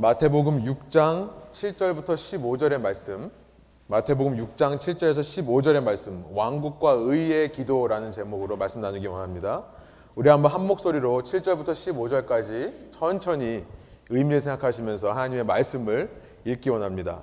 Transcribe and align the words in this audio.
마태복음 0.00 0.62
6장 0.62 1.28
7절부터 1.50 2.10
15절의 2.10 2.80
말씀. 2.80 3.32
마태복음 3.88 4.36
6장 4.36 4.78
7절에서 4.78 5.18
15절의 5.18 5.82
말씀. 5.82 6.24
왕국과 6.34 6.92
의의 6.92 7.50
기도라는 7.50 8.12
제목으로 8.12 8.56
말씀 8.56 8.80
나누기 8.80 9.08
원합니다. 9.08 9.64
우리 10.14 10.30
한번 10.30 10.52
한 10.52 10.68
목소리로 10.68 11.24
7절부터 11.24 11.70
15절까지 11.72 12.92
천천히 12.92 13.64
의미를 14.08 14.38
생각하시면서 14.38 15.10
하나님의 15.10 15.44
말씀을 15.44 16.08
읽기 16.44 16.70
원합니다. 16.70 17.22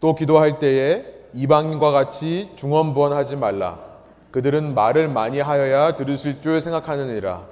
또 0.00 0.16
기도할 0.16 0.58
때에 0.58 1.04
이방인과 1.32 1.92
같이 1.92 2.50
중언부언하지 2.56 3.36
말라. 3.36 3.78
그들은 4.32 4.74
말을 4.74 5.06
많이 5.06 5.38
하여야 5.38 5.94
들으실 5.94 6.42
줄 6.42 6.60
생각하느니라. 6.60 7.46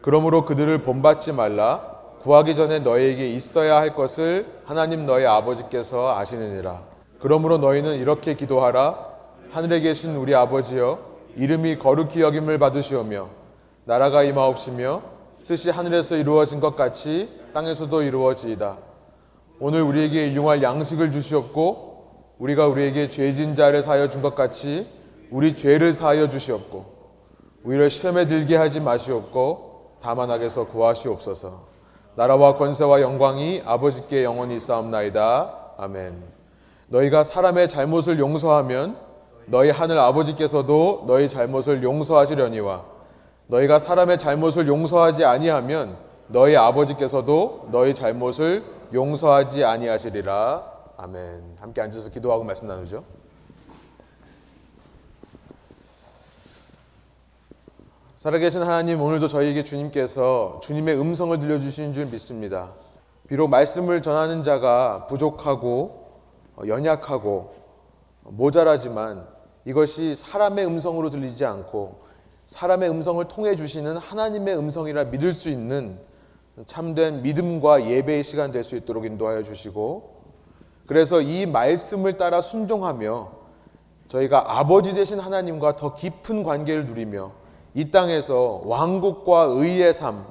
그러므로 0.00 0.46
그들을 0.46 0.84
본받지 0.84 1.32
말라. 1.32 1.93
구하기 2.24 2.54
전에 2.54 2.78
너희에게 2.78 3.28
있어야 3.28 3.76
할 3.76 3.94
것을 3.94 4.46
하나님 4.64 5.04
너희 5.04 5.26
아버지께서 5.26 6.16
아시느니라. 6.16 6.80
그러므로 7.20 7.58
너희는 7.58 7.96
이렇게 7.96 8.32
기도하라. 8.32 9.12
하늘에 9.50 9.80
계신 9.80 10.16
우리 10.16 10.34
아버지여, 10.34 11.00
이름이 11.36 11.78
거룩히 11.78 12.22
여김을 12.22 12.58
받으시오며, 12.58 13.28
나라가 13.84 14.22
임하옵시며, 14.22 15.02
뜻이 15.46 15.68
하늘에서 15.68 16.16
이루어진 16.16 16.60
것 16.60 16.76
같이 16.76 17.28
땅에서도 17.52 18.02
이루어지이다. 18.02 18.78
오늘 19.60 19.82
우리에게 19.82 20.26
일용할 20.28 20.62
양식을 20.62 21.10
주시옵고, 21.10 22.36
우리가 22.38 22.68
우리에게 22.68 23.10
죄진 23.10 23.54
자를 23.54 23.82
사하여 23.82 24.08
준 24.08 24.22
것 24.22 24.34
같이 24.34 24.86
우리 25.30 25.54
죄를 25.54 25.92
사하여 25.92 26.30
주시옵고, 26.30 26.86
우리를 27.64 27.90
시험에 27.90 28.26
들게 28.26 28.56
하지 28.56 28.80
마시옵고, 28.80 29.98
다만 30.00 30.30
악에서 30.30 30.66
구하시옵소서. 30.68 31.73
나라와 32.16 32.54
권세와 32.54 33.00
영광이 33.00 33.62
아버지께 33.64 34.24
영원히 34.24 34.60
싸움나이다. 34.60 35.52
아멘. 35.78 36.22
너희가 36.88 37.24
사람의 37.24 37.68
잘못을 37.68 38.18
용서하면 38.18 38.96
너희 39.46 39.70
하늘 39.70 39.98
아버지께서도 39.98 41.04
너희 41.06 41.28
잘못을 41.28 41.82
용서하시려니와 41.82 42.84
너희가 43.48 43.78
사람의 43.78 44.18
잘못을 44.18 44.68
용서하지 44.68 45.24
아니하면 45.24 45.96
너희 46.28 46.56
아버지께서도 46.56 47.68
너희 47.70 47.94
잘못을 47.94 48.64
용서하지 48.92 49.64
아니하시리라. 49.64 50.62
아멘. 50.96 51.56
함께 51.60 51.80
앉아서 51.82 52.10
기도하고 52.10 52.44
말씀 52.44 52.68
나누죠. 52.68 53.02
살아계신 58.24 58.62
하나님, 58.62 59.02
오늘도 59.02 59.28
저희에게 59.28 59.64
주님께서 59.64 60.58
주님의 60.62 60.98
음성을 60.98 61.38
들려주시는 61.38 61.92
줄 61.92 62.06
믿습니다. 62.06 62.72
비록 63.28 63.48
말씀을 63.48 64.00
전하는 64.00 64.42
자가 64.42 65.06
부족하고 65.08 66.06
어, 66.56 66.62
연약하고 66.66 67.52
모자라지만 68.22 69.26
이것이 69.66 70.14
사람의 70.14 70.64
음성으로 70.64 71.10
들리지 71.10 71.44
않고 71.44 72.00
사람의 72.46 72.88
음성을 72.88 73.22
통해 73.28 73.56
주시는 73.56 73.98
하나님의 73.98 74.56
음성이라 74.56 75.04
믿을 75.04 75.34
수 75.34 75.50
있는 75.50 75.98
참된 76.66 77.20
믿음과 77.20 77.90
예배의 77.90 78.24
시간 78.24 78.52
될 78.52 78.64
수 78.64 78.74
있도록 78.74 79.04
인도하여 79.04 79.42
주시고 79.42 80.22
그래서 80.86 81.20
이 81.20 81.44
말씀을 81.44 82.16
따라 82.16 82.40
순종하며 82.40 83.32
저희가 84.08 84.58
아버지 84.58 84.94
되신 84.94 85.20
하나님과 85.20 85.76
더 85.76 85.94
깊은 85.94 86.42
관계를 86.42 86.86
누리며 86.86 87.43
이 87.74 87.90
땅에서 87.90 88.62
왕국과 88.64 89.42
의의 89.50 89.92
삶, 89.92 90.24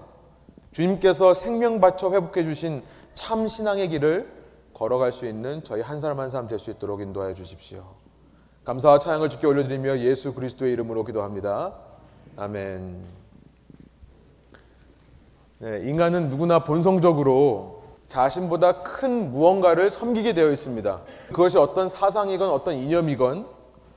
주님께서 0.72 1.34
생명 1.34 1.80
바쳐 1.80 2.12
회복해 2.12 2.44
주신 2.44 2.82
참 3.14 3.48
신앙의 3.48 3.90
길을 3.90 4.32
걸어갈 4.74 5.12
수 5.12 5.28
있는 5.28 5.64
저희 5.64 5.82
한 5.82 6.00
사람 6.00 6.20
한 6.20 6.30
사람 6.30 6.48
될 6.48 6.58
수 6.58 6.72
있도록 6.72 7.02
인도하여 7.02 7.34
주십시오. 7.34 7.84
감사와 8.64 8.98
찬양을 9.00 9.30
주께 9.30 9.46
올려드리며 9.46 10.00
예수 10.00 10.34
그리스도의 10.34 10.72
이름으로 10.74 11.04
기도합니다. 11.04 11.74
아멘. 12.38 13.04
네, 15.60 15.82
인간은 15.86 16.30
누구나 16.30 16.64
본성적으로 16.64 17.84
자신보다 18.08 18.84
큰 18.84 19.32
무언가를 19.32 19.90
섬기게 19.90 20.34
되어 20.34 20.50
있습니다. 20.52 21.02
그것이 21.28 21.58
어떤 21.58 21.88
사상이건 21.88 22.50
어떤 22.50 22.76
이념이건 22.76 23.48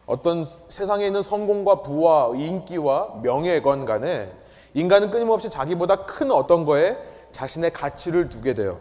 어떤 0.07 0.45
세상에 0.45 1.07
있는 1.07 1.21
성공과 1.21 1.83
부와 1.83 2.33
인기와 2.37 3.21
명예건 3.23 3.85
간에 3.85 4.33
인간은 4.75 5.11
끊임없이 5.11 5.51
자기보다 5.51 6.07
큰 6.07 6.31
어떤 6.31 6.65
거에 6.65 6.97
자신의 7.33 7.73
가치를 7.73 8.29
두게 8.29 8.55
돼요. 8.55 8.81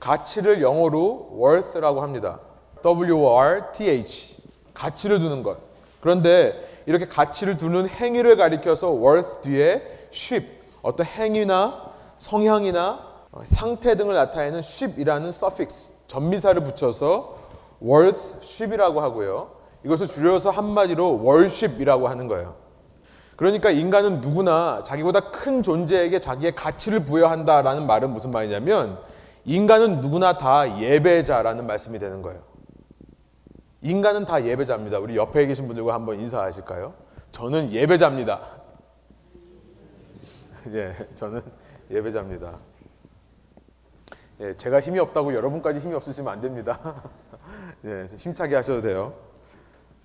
가치를 0.00 0.62
영어로 0.62 1.36
worth라고 1.38 2.00
합니다. 2.00 2.40
W-R-T-H. 2.82 4.38
가치를 4.72 5.18
두는 5.18 5.42
것. 5.42 5.58
그런데 6.00 6.82
이렇게 6.86 7.06
가치를 7.06 7.56
두는 7.56 7.88
행위를 7.88 8.36
가리켜서 8.36 8.92
worth 8.92 9.40
뒤에 9.42 9.82
쉽, 10.10 10.46
어떤 10.80 11.04
행위나 11.04 11.90
성향이나 12.18 13.06
상태 13.46 13.94
등을 13.96 14.14
나타내는 14.14 14.62
쉽이라는 14.62 15.28
suffix, 15.28 15.90
전미사를 16.06 16.62
붙여서 16.64 17.36
worth 17.82 18.36
쉽이라고 18.40 19.00
하고요. 19.00 19.57
이것을 19.84 20.06
줄여서 20.06 20.50
한마디로 20.50 21.22
월십이라고 21.24 22.08
하는 22.08 22.28
거예요. 22.28 22.56
그러니까 23.36 23.70
인간은 23.70 24.20
누구나 24.20 24.82
자기보다 24.84 25.30
큰 25.30 25.62
존재에게 25.62 26.18
자기의 26.18 26.56
가치를 26.56 27.04
부여한다라는 27.04 27.86
말은 27.86 28.10
무슨 28.10 28.32
말이냐면 28.32 28.98
인간은 29.44 30.00
누구나 30.00 30.36
다 30.36 30.80
예배자라는 30.80 31.66
말씀이 31.66 31.98
되는 31.98 32.20
거예요. 32.20 32.40
인간은 33.80 34.24
다 34.24 34.44
예배자입니다. 34.44 34.98
우리 34.98 35.16
옆에 35.16 35.46
계신 35.46 35.68
분들과 35.68 35.94
한번 35.94 36.18
인사하실까요? 36.20 36.94
저는 37.30 37.70
예배자입니다. 37.70 38.40
예, 40.74 40.94
저는 41.14 41.40
예배자입니다. 41.90 42.58
예, 44.40 44.56
제가 44.56 44.80
힘이 44.80 44.98
없다고 44.98 45.32
여러분까지 45.32 45.78
힘이 45.78 45.94
없으시면 45.94 46.32
안 46.32 46.40
됩니다. 46.40 46.80
예, 47.86 48.08
힘차게 48.16 48.56
하셔도 48.56 48.82
돼요. 48.82 49.27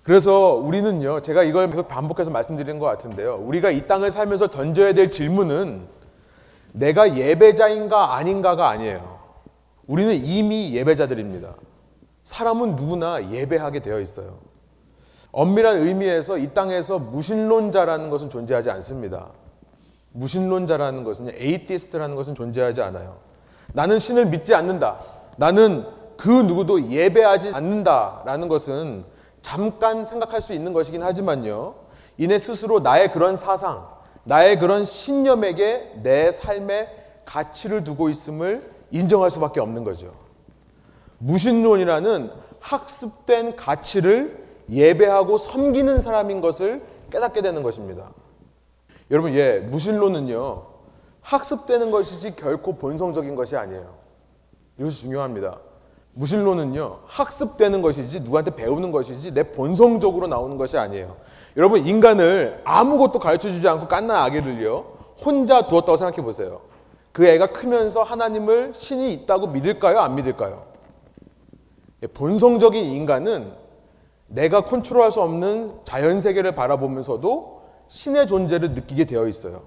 그래서 0.04 0.52
우리는요, 0.52 1.22
제가 1.22 1.42
이걸 1.42 1.70
계속 1.70 1.88
반복해서 1.88 2.30
말씀드리는 2.30 2.78
것 2.78 2.86
같은데요. 2.86 3.40
우리가 3.42 3.70
이 3.70 3.86
땅을 3.86 4.10
살면서 4.10 4.48
던져야 4.48 4.92
될 4.92 5.08
질문은 5.08 5.86
내가 6.72 7.16
예배자인가 7.16 8.14
아닌가가 8.14 8.68
아니에요. 8.68 9.18
우리는 9.86 10.14
이미 10.14 10.74
예배자들입니다. 10.74 11.54
사람은 12.22 12.76
누구나 12.76 13.30
예배하게 13.30 13.80
되어 13.80 13.98
있어요. 14.00 14.38
엄밀한 15.32 15.78
의미에서 15.78 16.36
이 16.36 16.52
땅에서 16.52 16.98
무신론자라는 16.98 18.10
것은 18.10 18.28
존재하지 18.28 18.70
않습니다. 18.70 19.28
무신론자라는 20.12 21.02
것은 21.04 21.30
atheist라는 21.34 22.14
것은 22.14 22.34
존재하지 22.34 22.82
않아요. 22.82 23.16
나는 23.72 23.98
신을 23.98 24.26
믿지 24.26 24.54
않는다. 24.54 24.98
나는 25.38 25.86
그 26.16 26.28
누구도 26.28 26.90
예배하지 26.90 27.50
않는다라는 27.54 28.48
것은 28.48 29.13
잠깐 29.44 30.06
생각할 30.06 30.40
수 30.40 30.54
있는 30.54 30.72
것이긴 30.72 31.02
하지만요. 31.02 31.74
이내 32.16 32.38
스스로 32.38 32.80
나의 32.80 33.12
그런 33.12 33.36
사상, 33.36 33.86
나의 34.24 34.58
그런 34.58 34.86
신념에게 34.86 36.00
내 36.02 36.32
삶의 36.32 36.88
가치를 37.26 37.84
두고 37.84 38.08
있음을 38.08 38.68
인정할 38.90 39.30
수밖에 39.30 39.60
없는 39.60 39.84
거죠. 39.84 40.14
무신론이라는 41.18 42.32
학습된 42.58 43.56
가치를 43.56 44.44
예배하고 44.70 45.36
섬기는 45.36 46.00
사람인 46.00 46.40
것을 46.40 46.82
깨닫게 47.10 47.42
되는 47.42 47.62
것입니다. 47.62 48.12
여러분, 49.10 49.34
예, 49.34 49.58
무신론은요, 49.58 50.64
학습되는 51.20 51.90
것이지 51.90 52.36
결코 52.36 52.76
본성적인 52.76 53.34
것이 53.34 53.56
아니에요. 53.56 53.94
이것이 54.78 55.02
중요합니다. 55.02 55.58
무신론은요, 56.14 57.00
학습되는 57.06 57.82
것이지 57.82 58.20
누구한테 58.20 58.54
배우는 58.54 58.92
것이지 58.92 59.32
내 59.34 59.42
본성적으로 59.42 60.28
나오는 60.28 60.56
것이 60.56 60.78
아니에요. 60.78 61.16
여러분, 61.56 61.84
인간을 61.84 62.62
아무것도 62.64 63.18
가르쳐 63.18 63.50
주지 63.50 63.66
않고 63.68 63.88
깐난 63.88 64.18
아기를요, 64.18 64.84
혼자 65.24 65.66
두었다고 65.66 65.96
생각해 65.96 66.22
보세요. 66.22 66.60
그 67.12 67.26
애가 67.26 67.52
크면서 67.52 68.02
하나님을 68.02 68.72
신이 68.74 69.12
있다고 69.12 69.48
믿을까요? 69.48 69.98
안 70.00 70.14
믿을까요? 70.14 70.64
예, 72.02 72.06
본성적인 72.06 72.84
인간은 72.84 73.52
내가 74.26 74.64
컨트롤할 74.64 75.12
수 75.12 75.20
없는 75.20 75.80
자연 75.84 76.20
세계를 76.20 76.54
바라보면서도 76.54 77.62
신의 77.88 78.26
존재를 78.26 78.72
느끼게 78.72 79.04
되어 79.04 79.28
있어요. 79.28 79.62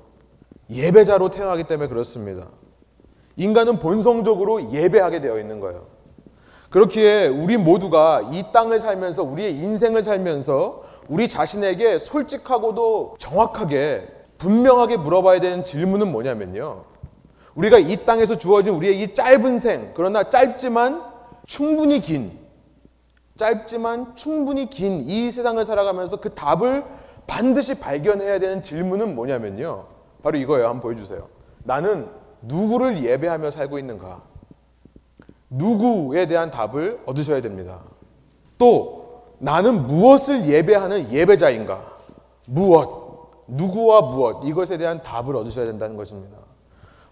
예배자로 0.70 1.30
태어나기 1.30 1.64
때문에 1.64 1.88
그렇습니다. 1.88 2.48
인간은 3.38 3.80
본성적으로 3.80 4.72
예배하게 4.72 5.22
되어 5.22 5.40
있는 5.40 5.60
거예요. 5.60 5.97
그렇기에 6.70 7.28
우리 7.28 7.58
모두가 7.58 8.30
이 8.32 8.44
땅을 8.52 8.80
살면서 8.80 9.24
우리의 9.24 9.54
인생을 9.56 10.04
살면서 10.04 10.84
우리 11.08 11.28
자신에게 11.30 12.00
솔직하고도 12.00 13.16
정확하게 13.20 14.08
분명하게 14.38 14.98
물어봐야 14.98 15.40
되는 15.40 15.64
질문은 15.64 16.12
뭐냐면요. 16.12 16.84
우리가 17.56 17.78
이 17.80 18.06
땅에서 18.06 18.38
주어진 18.38 18.74
우리의 18.76 19.02
이 19.02 19.14
짧은 19.14 19.58
생, 19.58 19.92
그러나 19.96 20.30
짧지만 20.30 21.02
충분히 21.48 22.02
긴, 22.02 22.38
짧지만 23.38 24.16
충분히 24.16 24.70
긴 24.70 25.10
이 25.10 25.32
세상을 25.32 25.64
살아가면서 25.64 26.18
그 26.18 26.34
답을 26.34 26.84
반드시 27.26 27.80
발견해야 27.80 28.40
되는 28.40 28.62
질문은 28.62 29.16
뭐냐면요. 29.16 29.86
바로 30.24 30.38
이거예요. 30.38 30.66
한번 30.66 30.82
보여주세요. 30.82 31.28
나는 31.64 32.10
누구를 32.42 33.04
예배하며 33.04 33.52
살고 33.52 33.80
있는가? 33.80 34.22
누구에 35.50 36.28
대한 36.28 36.52
답을 36.52 37.02
얻으셔야 37.06 37.42
됩니다. 37.42 37.80
또 38.58 39.24
나는 39.40 39.88
무엇을 39.88 40.46
예배하는 40.48 41.12
예배자인가? 41.12 41.98
무엇? 42.46 43.46
누구와 43.48 44.02
무엇? 44.02 44.44
이것에 44.44 44.78
대한 44.78 45.02
답을 45.02 45.36
얻으셔야 45.36 45.66
된다는 45.66 45.96
것입니다. 45.96 46.38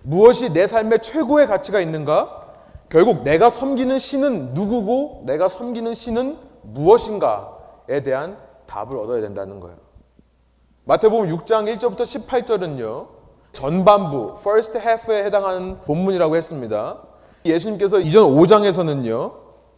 무엇이 0.01 0.51
내 0.53 0.67
삶의 0.67 1.01
최고의 1.01 1.47
가치가 1.47 1.79
있는가? 1.79 2.43
결국 2.89 3.23
내가 3.23 3.49
섬기는 3.49 3.97
신은 3.97 4.53
누구고 4.53 5.23
내가 5.25 5.47
섬기는 5.47 5.93
신은 5.93 6.38
무엇인가에 6.61 8.01
대한 8.03 8.38
답을 8.67 8.97
얻어야 8.97 9.21
된다는 9.21 9.59
거예요. 9.59 9.77
마태복음 10.85 11.27
6장 11.29 11.77
1절부터 11.77 12.01
18절은요. 12.01 13.07
전반부 13.53 14.35
first 14.38 14.77
half에 14.77 15.23
해당하는 15.23 15.79
본문이라고 15.85 16.35
했습니다. 16.35 16.97
예수님께서 17.45 18.00
이전 18.00 18.36
5장에서는요. 18.36 19.33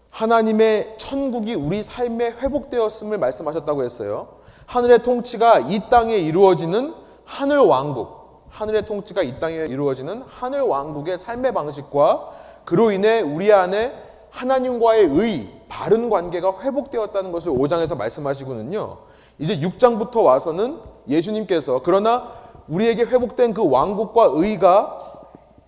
하나님의 0.10 0.96
천국이 0.98 1.54
우리 1.54 1.84
삶에 1.84 2.32
회복되었음을 2.32 3.18
말씀하셨다고 3.18 3.84
했어요. 3.84 4.30
하늘의 4.66 5.04
통치가 5.04 5.60
이 5.60 5.90
땅에 5.90 6.16
이루어지는 6.16 6.94
하늘 7.26 7.60
왕국, 7.60 8.48
하늘의 8.50 8.86
통치가 8.86 9.22
이 9.22 9.40
땅에 9.40 9.66
이루어지는 9.66 10.24
하늘 10.26 10.62
왕국의 10.62 11.18
삶의 11.18 11.54
방식과 11.54 12.32
그로 12.66 12.92
인해 12.92 13.22
우리 13.22 13.52
안에 13.52 13.94
하나님과의 14.30 15.06
의, 15.06 15.50
바른 15.70 16.10
관계가 16.10 16.62
회복되었다는 16.62 17.32
것을 17.32 17.52
5장에서 17.52 17.98
말씀하시고는요. 17.98 18.98
이제 19.40 19.60
6장부터 19.60 20.24
와서는 20.24 20.80
예수님께서 21.08 21.82
그러나 21.84 22.32
우리에게 22.68 23.04
회복된 23.04 23.54
그 23.54 23.70
왕국과 23.70 24.32
의가 24.34 25.17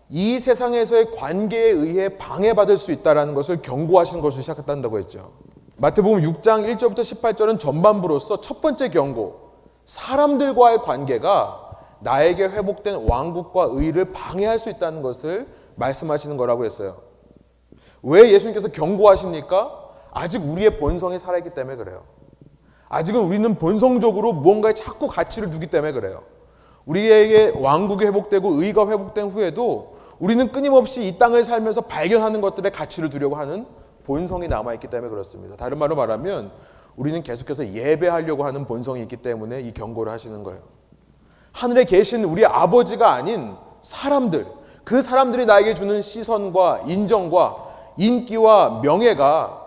이 0.09 0.39
세상에서의 0.39 1.11
관계에 1.11 1.69
의해 1.69 2.17
방해받을 2.17 2.77
수 2.79 2.91
있다는 2.91 3.35
것을 3.35 3.61
경고하시는 3.61 4.21
것을 4.21 4.41
시작했다고 4.41 4.97
했죠. 4.97 5.31
마태복음 5.77 6.21
6장 6.21 6.75
1절부터 6.75 6.99
18절은 6.99 7.59
전반부로서 7.59 8.41
첫 8.41 8.59
번째 8.59 8.89
경고, 8.89 9.51
사람들과의 9.85 10.79
관계가 10.79 11.69
나에게 11.99 12.45
회복된 12.45 13.07
왕국과 13.07 13.69
의를 13.71 14.11
방해할 14.11 14.57
수 14.57 14.69
있다는 14.69 15.01
것을 15.01 15.47
말씀하시는 15.75 16.35
거라고 16.37 16.65
했어요. 16.65 16.97
왜 18.01 18.31
예수님께서 18.31 18.69
경고하십니까? 18.69 19.89
아직 20.11 20.43
우리의 20.43 20.77
본성이 20.79 21.19
살아있기 21.19 21.51
때문에 21.51 21.77
그래요. 21.77 22.03
아직은 22.89 23.21
우리는 23.21 23.55
본성적으로 23.55 24.33
무언가에 24.33 24.73
자꾸 24.73 25.07
가치를 25.07 25.51
두기 25.51 25.67
때문에 25.67 25.91
그래요. 25.91 26.23
우리에게 26.85 27.53
왕국이 27.55 28.05
회복되고 28.05 28.63
의가 28.63 28.87
회복된 28.87 29.29
후에도 29.29 29.98
우리는 30.19 30.51
끊임없이 30.51 31.07
이 31.07 31.17
땅을 31.17 31.43
살면서 31.43 31.81
발견하는 31.81 32.41
것들의 32.41 32.71
가치를 32.71 33.09
두려고 33.09 33.35
하는 33.35 33.65
본성이 34.03 34.47
남아있기 34.47 34.87
때문에 34.87 35.09
그렇습니다. 35.09 35.55
다른 35.55 35.77
말로 35.77 35.95
말하면 35.95 36.51
우리는 36.97 37.23
계속해서 37.23 37.73
예배하려고 37.73 38.45
하는 38.45 38.65
본성이 38.65 39.01
있기 39.03 39.17
때문에 39.17 39.61
이 39.61 39.73
경고를 39.73 40.11
하시는 40.11 40.43
거예요. 40.43 40.59
하늘에 41.51 41.85
계신 41.85 42.23
우리 42.25 42.45
아버지가 42.45 43.13
아닌 43.13 43.55
사람들, 43.81 44.45
그 44.83 45.01
사람들이 45.01 45.45
나에게 45.45 45.73
주는 45.73 46.01
시선과 46.01 46.81
인정과 46.85 47.67
인기와 47.97 48.81
명예가 48.83 49.57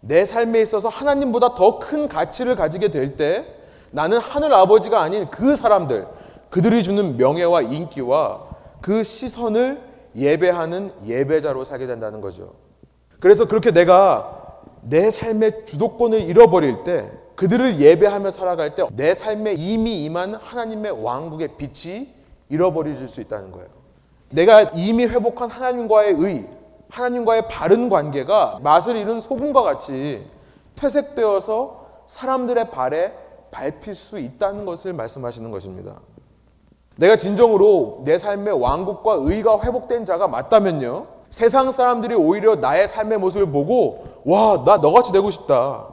내 0.00 0.24
삶에 0.24 0.60
있어서 0.60 0.88
하나님보다 0.88 1.54
더 1.54 1.78
큰 1.78 2.08
가치를 2.08 2.56
가지게 2.56 2.88
될 2.88 3.16
때 3.16 3.46
나는 3.90 4.18
하늘 4.18 4.52
아버지가 4.54 5.00
아닌 5.00 5.28
그 5.30 5.56
사람들, 5.56 6.06
그들이 6.50 6.82
주는 6.82 7.16
명예와 7.16 7.62
인기와 7.62 8.53
그 8.84 9.02
시선을 9.02 9.80
예배하는 10.14 10.92
예배자로 11.06 11.64
살게 11.64 11.86
된다는 11.86 12.20
거죠. 12.20 12.52
그래서 13.18 13.46
그렇게 13.46 13.70
내가 13.70 14.60
내 14.82 15.10
삶의 15.10 15.64
주도권을 15.64 16.20
잃어버릴 16.20 16.84
때 16.84 17.10
그들을 17.34 17.80
예배하며 17.80 18.30
살아갈 18.30 18.74
때 18.74 18.84
내 18.94 19.14
삶에 19.14 19.54
이미 19.54 20.04
임한 20.04 20.34
하나님의 20.34 21.02
왕국의 21.02 21.56
빛이 21.56 22.12
잃어버려질 22.50 23.08
수 23.08 23.22
있다는 23.22 23.52
거예요. 23.52 23.68
내가 24.28 24.64
이미 24.74 25.06
회복한 25.06 25.48
하나님과의 25.48 26.16
의, 26.18 26.46
하나님과의 26.90 27.48
바른 27.48 27.88
관계가 27.88 28.60
맛을 28.62 28.96
잃은 28.96 29.18
소금과 29.20 29.62
같이 29.62 30.26
퇴색되어서 30.76 31.86
사람들의 32.06 32.70
발에 32.70 33.14
밟힐 33.50 33.94
수 33.94 34.18
있다는 34.18 34.66
것을 34.66 34.92
말씀하시는 34.92 35.50
것입니다. 35.50 36.00
내가 36.96 37.16
진정으로 37.16 38.02
내 38.04 38.18
삶의 38.18 38.60
왕국과 38.60 39.18
의가 39.20 39.60
회복된 39.60 40.04
자가 40.04 40.28
맞다면요. 40.28 41.06
세상 41.28 41.70
사람들이 41.70 42.14
오히려 42.14 42.56
나의 42.56 42.86
삶의 42.86 43.18
모습을 43.18 43.50
보고 43.50 44.04
와, 44.24 44.62
나 44.64 44.76
너같이 44.76 45.10
되고 45.10 45.30
싶다. 45.30 45.88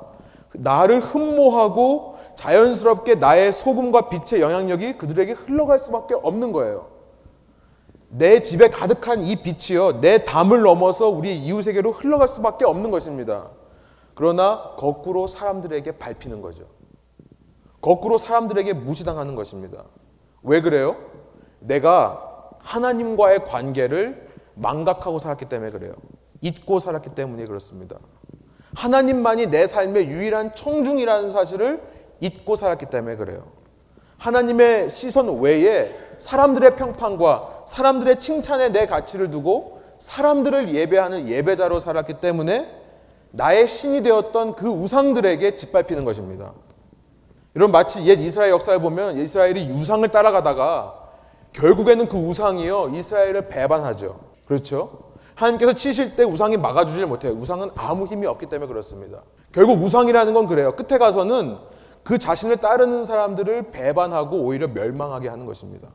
나를 0.54 1.00
흠모하고 1.00 2.18
자연스럽게 2.36 3.16
나의 3.16 3.52
소금과 3.54 4.10
빛의 4.10 4.42
영향력이 4.42 4.98
그들에게 4.98 5.32
흘러갈 5.32 5.80
수밖에 5.80 6.14
없는 6.14 6.52
거예요. 6.52 6.88
내 8.10 8.42
집에 8.42 8.70
가득한 8.70 9.22
이 9.22 9.38
빛이요, 9.38 10.02
내 10.02 10.26
담을 10.26 10.62
넘어서 10.62 11.08
우리 11.08 11.38
이웃에게로 11.38 11.94
흘러갈 11.94 12.28
수밖에 12.28 12.66
없는 12.66 12.92
것입니다. 12.92 13.50
그러나 14.14 14.74
거꾸로 14.78 15.28
사람들에게 15.28 15.94
밟히는 15.94 16.42
거죠. 16.42 16.66
거꾸로 17.80 18.18
사람들에게 18.18 18.74
무시당하는 18.74 19.36
것입니다. 19.36 19.86
왜 20.44 20.62
그래요? 20.62 20.98
내가 21.60 22.50
하나님과의 22.60 23.46
관계를 23.46 24.28
망각하고 24.56 25.20
살았기 25.20 25.46
때문에 25.46 25.72
그래요. 25.72 25.94
잊고 26.42 26.80
살았기 26.80 27.16
때문에 27.16 27.46
그렇습니다. 27.46 27.98
하나님만이 28.76 29.48
내 29.48 29.68
삶의 29.68 30.08
유일한 30.08 30.56
청중이라는 30.56 31.32
사실을 31.32 31.82
잊고 32.20 32.56
살았기 32.56 32.88
때문에 32.88 33.16
그래요. 33.16 33.48
하나님의 34.18 34.90
시선 34.90 35.40
외에 35.40 35.96
사람들의 36.18 36.76
평판과 36.76 37.64
사람들의 37.68 38.20
칭찬에 38.20 38.70
내 38.70 38.86
가치를 38.86 39.32
두고 39.32 39.82
사람들을 39.98 40.74
예배하는 40.74 41.28
예배자로 41.28 41.80
살았기 41.80 42.16
때문에 42.16 42.70
나의 43.32 43.68
신이 43.68 44.04
되었던 44.04 44.56
그 44.56 44.68
우상들에게 44.68 45.56
짓밟히는 45.56 46.06
것입니다. 46.06 46.54
이런 47.54 47.72
마치 47.72 48.06
옛 48.06 48.20
이스라엘 48.20 48.52
역사를 48.52 48.80
보면 48.80 49.18
이스라엘이 49.18 49.70
우상을 49.70 50.08
따라가다가 50.10 50.96
결국에는 51.54 52.08
그 52.08 52.18
우상이요 52.18 52.92
이스라엘을 52.94 53.50
배반하죠. 53.50 54.20
그렇죠? 54.46 55.12
하나님께서 55.36 55.74
치실 55.74 56.16
때 56.16 56.24
우상이 56.24 56.58
막아주질 56.58 57.06
못해요. 57.06 57.34
우상은 57.34 57.72
아무 57.76 58.06
힘이 58.06 58.28
없기 58.28 58.46
때문에 58.46 58.68
그렇습니다. 58.68 59.22
결국 59.52 59.82
우상이라는 59.82 60.34
건 60.34 60.48
그래요. 60.48 60.76
끝에 60.76 60.98
가서는 60.98 61.58
그 62.04 62.18
자신을 62.18 62.58
따르는 62.58 63.06
사람들을 63.06 63.72
배반하고 63.72 64.38
오히려 64.38 64.68
멸망하게 64.68 65.30
하는 65.30 65.46
것입니다. 65.46 65.90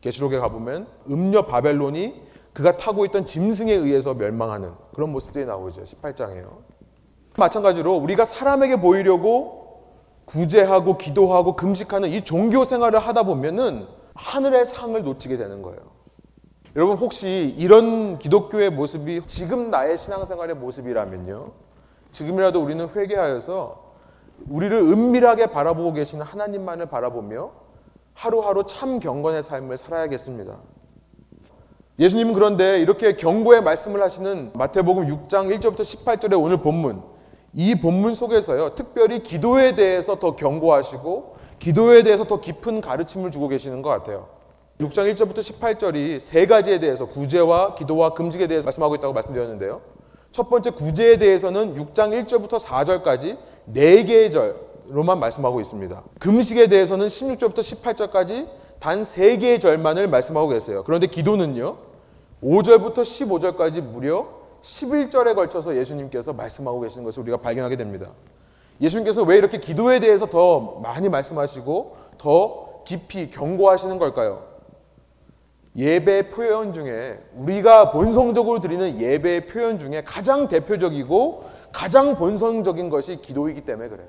계시록에 0.00 0.38
가보면 0.38 0.86
음녀 1.10 1.46
바벨론이 1.46 2.22
그가 2.52 2.76
타고 2.76 3.04
있던 3.04 3.26
짐승에 3.26 3.72
의해서 3.72 4.14
멸망하는 4.14 4.72
그런 4.94 5.10
모습들이 5.12 5.44
나오죠. 5.44 5.82
18장에요. 5.82 6.58
마찬가지로 7.36 7.96
우리가 7.96 8.24
사람에게 8.24 8.76
보이려고 8.80 9.65
구제하고 10.26 10.98
기도하고 10.98 11.56
금식하는 11.56 12.10
이 12.10 12.22
종교 12.22 12.64
생활을 12.64 12.98
하다 12.98 13.22
보면은 13.22 13.86
하늘의 14.14 14.66
상을 14.66 15.00
놓치게 15.02 15.36
되는 15.36 15.62
거예요. 15.62 15.78
여러분 16.74 16.96
혹시 16.96 17.54
이런 17.56 18.18
기독교의 18.18 18.70
모습이 18.70 19.22
지금 19.26 19.70
나의 19.70 19.96
신앙생활의 19.96 20.56
모습이라면요. 20.56 21.52
지금이라도 22.12 22.62
우리는 22.62 22.88
회개하여서 22.94 23.86
우리를 24.48 24.76
은밀하게 24.76 25.46
바라보고 25.46 25.94
계시는 25.94 26.26
하나님만을 26.26 26.86
바라보며 26.86 27.50
하루하루 28.14 28.64
참 28.66 28.98
경건의 28.98 29.42
삶을 29.42 29.78
살아야겠습니다. 29.78 30.58
예수님은 31.98 32.34
그런데 32.34 32.80
이렇게 32.80 33.16
경고의 33.16 33.62
말씀을 33.62 34.02
하시는 34.02 34.50
마태복음 34.54 35.06
6장 35.06 35.58
1절부터 35.58 35.80
18절의 35.80 36.42
오늘 36.42 36.58
본문 36.58 37.02
이 37.58 37.74
본문 37.74 38.14
속에서요. 38.14 38.74
특별히 38.74 39.20
기도에 39.22 39.74
대해서 39.74 40.16
더 40.16 40.36
경고하시고 40.36 41.36
기도에 41.58 42.02
대해서 42.02 42.24
더 42.24 42.38
깊은 42.38 42.82
가르침을 42.82 43.30
주고 43.30 43.48
계시는 43.48 43.80
것 43.80 43.88
같아요. 43.88 44.28
6장 44.78 45.10
1절부터 45.14 45.38
18절이 45.38 46.20
세 46.20 46.44
가지에 46.46 46.78
대해서 46.78 47.06
구제와 47.06 47.74
기도와 47.74 48.10
금식에 48.12 48.46
대해서 48.46 48.66
말씀하고 48.66 48.94
있다고 48.96 49.14
말씀드렸는데요. 49.14 49.80
첫 50.32 50.50
번째 50.50 50.68
구제에 50.70 51.16
대해서는 51.16 51.74
6장 51.76 52.26
1절부터 52.26 52.60
4절까지 52.62 53.38
네 53.64 54.04
개의 54.04 54.30
절로만 54.30 55.18
말씀하고 55.18 55.58
있습니다. 55.58 56.02
금식에 56.20 56.66
대해서는 56.68 57.06
16절부터 57.06 57.60
18절까지 57.60 58.48
단 58.78 59.02
세 59.04 59.38
개의 59.38 59.58
절만을 59.58 60.08
말씀하고 60.08 60.48
계세요. 60.48 60.82
그런데 60.84 61.06
기도는요. 61.06 61.78
5절부터 62.42 62.96
15절까지 62.98 63.80
무려 63.80 64.28
11절에 64.66 65.34
걸쳐서 65.36 65.76
예수님께서 65.76 66.32
말씀하고 66.32 66.80
계시는 66.80 67.04
것을 67.04 67.22
우리가 67.22 67.36
발견하게 67.38 67.76
됩니다. 67.76 68.10
예수님께서 68.80 69.22
왜 69.22 69.38
이렇게 69.38 69.58
기도에 69.58 70.00
대해서 70.00 70.26
더 70.26 70.80
많이 70.82 71.08
말씀하시고 71.08 71.96
더 72.18 72.82
깊이 72.84 73.30
경고하시는 73.30 73.98
걸까요? 73.98 74.44
예배 75.76 76.30
표현 76.30 76.72
중에 76.72 77.18
우리가 77.34 77.92
본성적으로 77.92 78.60
드리는 78.60 78.98
예배 78.98 79.46
표현 79.46 79.78
중에 79.78 80.02
가장 80.04 80.48
대표적이고 80.48 81.44
가장 81.72 82.16
본성적인 82.16 82.88
것이 82.88 83.20
기도이기 83.20 83.60
때문에 83.62 83.88
그래요. 83.88 84.08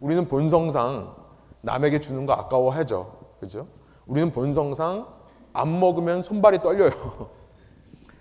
우리는 0.00 0.28
본성상 0.28 1.14
남에게 1.62 2.00
주는 2.00 2.26
거 2.26 2.32
아까워하죠. 2.34 3.16
그죠? 3.40 3.66
우리는 4.06 4.30
본성상 4.30 5.06
안 5.52 5.80
먹으면 5.80 6.22
손발이 6.22 6.60
떨려요. 6.60 6.90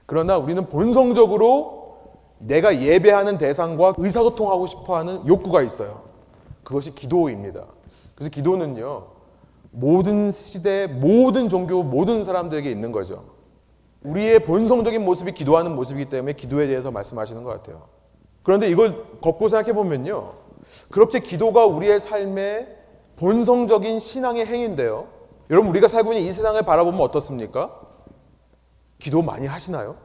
그러나 0.07 0.37
우리는 0.37 0.67
본성적으로 0.67 1.97
내가 2.39 2.81
예배하는 2.81 3.37
대상과 3.37 3.93
의사소통하고 3.97 4.65
싶어 4.65 4.95
하는 4.95 5.27
욕구가 5.27 5.61
있어요. 5.61 6.01
그것이 6.63 6.95
기도입니다. 6.95 7.65
그래서 8.15 8.29
기도는요, 8.31 9.07
모든 9.71 10.31
시대, 10.31 10.87
모든 10.87 11.49
종교, 11.49 11.83
모든 11.83 12.23
사람들에게 12.23 12.69
있는 12.71 12.91
거죠. 12.91 13.25
우리의 14.03 14.39
본성적인 14.39 15.03
모습이 15.03 15.33
기도하는 15.33 15.75
모습이기 15.75 16.09
때문에 16.09 16.33
기도에 16.33 16.67
대해서 16.67 16.89
말씀하시는 16.89 17.43
것 17.43 17.49
같아요. 17.51 17.83
그런데 18.43 18.69
이걸 18.69 19.19
걷고 19.19 19.49
생각해 19.49 19.73
보면요. 19.73 20.31
그렇게 20.89 21.19
기도가 21.19 21.65
우리의 21.65 21.99
삶의 21.99 22.77
본성적인 23.17 23.99
신앙의 23.99 24.45
행인데요. 24.45 25.07
여러분, 25.49 25.69
우리가 25.71 25.87
살고 25.87 26.13
있는 26.13 26.27
이 26.27 26.31
세상을 26.31 26.61
바라보면 26.61 27.01
어떻습니까? 27.01 27.86
기도 28.99 29.21
많이 29.21 29.45
하시나요? 29.45 29.97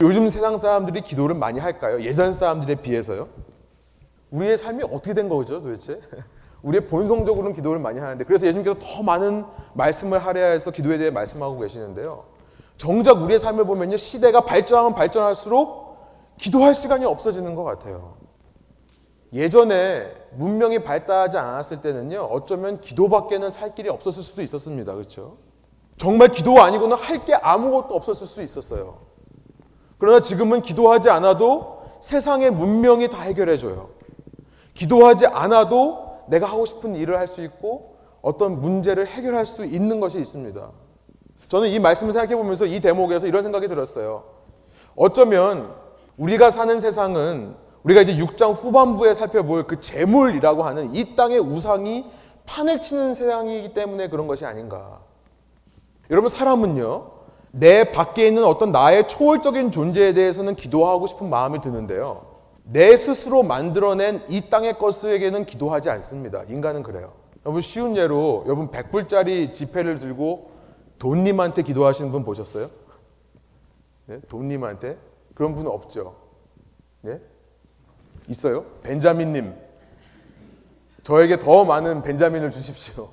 요즘 0.00 0.28
세상 0.28 0.58
사람들이 0.58 1.00
기도를 1.00 1.34
많이 1.34 1.58
할까요? 1.58 2.00
예전 2.02 2.32
사람들에 2.32 2.76
비해서요? 2.76 3.28
우리의 4.30 4.58
삶이 4.58 4.84
어떻게 4.84 5.14
된 5.14 5.28
거죠, 5.28 5.62
도대체? 5.62 6.00
우리의 6.62 6.86
본성적으로는 6.88 7.52
기도를 7.52 7.80
많이 7.80 8.00
하는데 8.00 8.22
그래서 8.24 8.46
예수님께서 8.46 8.78
더 8.80 9.02
많은 9.02 9.44
말씀을 9.74 10.18
하려 10.18 10.40
해서 10.40 10.70
기도에 10.70 10.98
대해 10.98 11.10
말씀하고 11.10 11.58
계시는데요. 11.60 12.24
정작 12.76 13.22
우리의 13.22 13.38
삶을 13.38 13.64
보면요. 13.64 13.96
시대가 13.96 14.42
발전하면 14.42 14.94
발전할수록 14.94 15.86
기도할 16.38 16.74
시간이 16.74 17.04
없어지는 17.06 17.54
것 17.54 17.64
같아요. 17.64 18.16
예전에 19.32 20.12
문명이 20.32 20.80
발달하지 20.80 21.38
않았을 21.38 21.80
때는요. 21.80 22.20
어쩌면 22.20 22.80
기도밖에는 22.80 23.48
살 23.50 23.74
길이 23.74 23.88
없었을 23.88 24.22
수도 24.22 24.42
있었습니다. 24.42 24.92
그렇죠? 24.92 25.38
정말 25.96 26.28
기도 26.28 26.60
아니고는 26.60 26.96
할 26.96 27.24
게 27.24 27.34
아무것도 27.34 27.94
없었을 27.94 28.26
수 28.26 28.42
있었어요. 28.42 28.98
그러나 29.98 30.20
지금은 30.20 30.62
기도하지 30.62 31.08
않아도 31.10 31.82
세상의 32.00 32.50
문명이 32.50 33.08
다 33.08 33.22
해결해 33.22 33.56
줘요. 33.58 33.90
기도하지 34.74 35.26
않아도 35.26 36.18
내가 36.28 36.46
하고 36.46 36.66
싶은 36.66 36.94
일을 36.96 37.18
할 37.18 37.26
수 37.28 37.42
있고 37.42 37.96
어떤 38.20 38.60
문제를 38.60 39.06
해결할 39.06 39.46
수 39.46 39.64
있는 39.64 40.00
것이 40.00 40.18
있습니다. 40.18 40.70
저는 41.48 41.68
이 41.68 41.78
말씀을 41.78 42.12
생각해 42.12 42.36
보면서 42.36 42.66
이 42.66 42.80
대목에서 42.80 43.26
이런 43.26 43.42
생각이 43.42 43.68
들었어요. 43.68 44.24
어쩌면 44.96 45.74
우리가 46.18 46.50
사는 46.50 46.78
세상은 46.80 47.54
우리가 47.84 48.02
이제 48.02 48.16
6장 48.16 48.52
후반부에 48.60 49.14
살펴볼 49.14 49.66
그 49.66 49.78
재물이라고 49.80 50.64
하는 50.64 50.94
이 50.94 51.14
땅의 51.14 51.38
우상이 51.38 52.04
판을 52.46 52.80
치는 52.80 53.14
세상이기 53.14 53.74
때문에 53.74 54.08
그런 54.08 54.26
것이 54.26 54.44
아닌가. 54.44 55.00
여러분 56.10 56.28
사람은요. 56.28 57.10
내 57.52 57.90
밖에 57.90 58.26
있는 58.26 58.44
어떤 58.44 58.70
나의 58.70 59.08
초월적인 59.08 59.70
존재에 59.70 60.12
대해서는 60.12 60.56
기도하고 60.56 61.06
싶은 61.06 61.30
마음이 61.30 61.60
드는데요. 61.60 62.26
내 62.64 62.96
스스로 62.96 63.42
만들어낸 63.42 64.22
이 64.28 64.50
땅의 64.50 64.78
것에게는 64.78 65.46
기도하지 65.46 65.88
않습니다. 65.90 66.42
인간은 66.48 66.82
그래요. 66.82 67.12
여러분 67.44 67.62
쉬운 67.62 67.96
예로 67.96 68.42
여러분 68.46 68.70
100불짜리 68.70 69.54
지폐를 69.54 69.98
들고 69.98 70.50
돈님한테 70.98 71.62
기도하시는 71.62 72.10
분 72.10 72.24
보셨어요? 72.24 72.70
네? 74.06 74.20
돈님한테? 74.28 74.98
그런 75.34 75.54
분 75.54 75.66
없죠. 75.66 76.16
네? 77.02 77.20
있어요? 78.28 78.64
벤자민님. 78.82 79.54
저에게 81.02 81.38
더 81.38 81.64
많은 81.64 82.02
벤자민을 82.02 82.50
주십시오. 82.50 83.10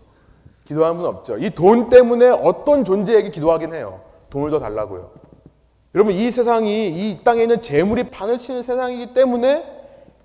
기도하는 0.65 0.97
분 0.97 1.05
없죠. 1.05 1.37
이 1.37 1.49
돈 1.49 1.89
때문에 1.89 2.29
어떤 2.29 2.83
존재에게 2.83 3.29
기도하긴 3.29 3.73
해요. 3.73 4.01
돈을 4.29 4.51
더 4.51 4.59
달라고요. 4.59 5.11
여러분 5.95 6.13
이 6.13 6.31
세상이 6.31 6.87
이 6.87 7.23
땅에 7.23 7.43
있는 7.43 7.61
재물이 7.61 8.09
판을 8.09 8.37
치는 8.37 8.61
세상이기 8.63 9.13
때문에 9.13 9.63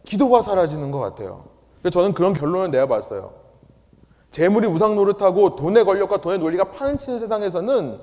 기도가 0.04 0.40
사라지는 0.40 0.90
것 0.90 1.00
같아요. 1.00 1.44
그래서 1.82 2.00
저는 2.00 2.14
그런 2.14 2.32
결론을 2.32 2.70
내어봤어요. 2.70 3.32
재물이 4.30 4.66
우상 4.66 4.94
노릇하고 4.94 5.56
돈의 5.56 5.84
권력과 5.84 6.20
돈의 6.20 6.38
논리가 6.38 6.64
판을 6.72 6.96
치는 6.98 7.18
세상에서는 7.18 7.98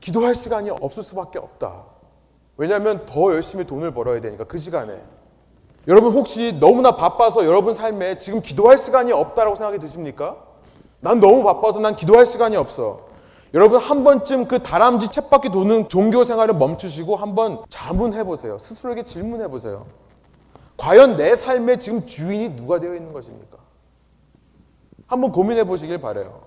기도할 0.00 0.34
시간이 0.34 0.70
없을 0.70 1.02
수밖에 1.02 1.38
없다. 1.38 1.84
왜냐하면 2.56 3.04
더 3.06 3.32
열심히 3.32 3.66
돈을 3.66 3.92
벌어야 3.92 4.20
되니까 4.20 4.44
그 4.44 4.58
시간에. 4.58 5.00
여러분 5.88 6.12
혹시 6.12 6.58
너무나 6.60 6.94
바빠서 6.94 7.44
여러분 7.46 7.74
삶에 7.74 8.18
지금 8.18 8.40
기도할 8.42 8.76
시간이 8.78 9.12
없다라고 9.12 9.56
생각이 9.56 9.78
드십니까? 9.78 10.36
난 11.00 11.18
너무 11.20 11.42
바빠서 11.42 11.80
난 11.80 11.96
기도할 11.96 12.26
시간이 12.26 12.56
없어. 12.56 13.08
여러분 13.52 13.80
한 13.80 14.04
번쯤 14.04 14.46
그 14.46 14.62
다람쥐 14.62 15.08
쳇바퀴 15.10 15.50
도는 15.50 15.88
종교 15.88 16.22
생활을 16.22 16.54
멈추시고 16.54 17.16
한번 17.16 17.62
자문해 17.68 18.24
보세요. 18.24 18.58
스스로에게 18.58 19.04
질문해 19.04 19.48
보세요. 19.48 19.86
과연 20.76 21.16
내 21.16 21.34
삶의 21.36 21.80
지금 21.80 22.06
주인이 22.06 22.54
누가 22.56 22.78
되어 22.78 22.94
있는 22.94 23.12
것입니까? 23.12 23.58
한번 25.06 25.32
고민해 25.32 25.64
보시길 25.64 26.00
바래요. 26.00 26.42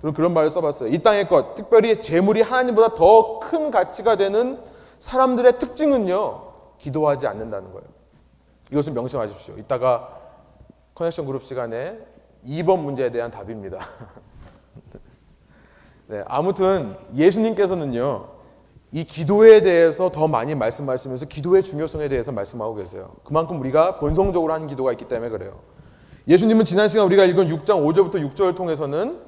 그리고 0.00 0.14
그런 0.14 0.34
말을 0.34 0.50
써봤어요. 0.50 0.90
이 0.90 0.98
땅의 0.98 1.28
것, 1.28 1.54
특별히 1.54 2.00
재물이 2.00 2.42
하나님보다 2.42 2.94
더 2.94 3.38
큰 3.40 3.70
가치가 3.70 4.16
되는 4.16 4.60
사람들의 4.98 5.58
특징은요, 5.58 6.42
기도하지 6.78 7.26
않는다는 7.26 7.72
거예요. 7.72 7.86
이것을 8.70 8.92
명심하십시오. 8.92 9.56
이따가 9.56 10.08
커넥션 10.94 11.24
그룹 11.26 11.42
시간에 11.44 11.98
2번 12.46 12.80
문제에 12.80 13.10
대한 13.10 13.30
답입니다. 13.30 13.78
네, 16.08 16.22
아무튼 16.26 16.96
예수님께서는요, 17.14 18.28
이 18.92 19.04
기도에 19.04 19.62
대해서 19.62 20.10
더 20.10 20.28
많이 20.28 20.54
말씀하시면서 20.54 21.26
기도의 21.26 21.62
중요성에 21.64 22.08
대해서 22.08 22.30
말씀하고 22.32 22.74
계세요. 22.76 23.10
그만큼 23.24 23.58
우리가 23.60 23.98
본성적으로 23.98 24.52
하는 24.52 24.66
기도가 24.68 24.92
있기 24.92 25.08
때문에 25.08 25.30
그래요. 25.30 25.58
예수님은 26.28 26.64
지난 26.64 26.88
시간 26.88 27.06
우리가 27.06 27.24
읽은 27.24 27.48
6장 27.48 27.84
5절부터 27.84 28.32
6절을 28.32 28.56
통해서는 28.56 29.20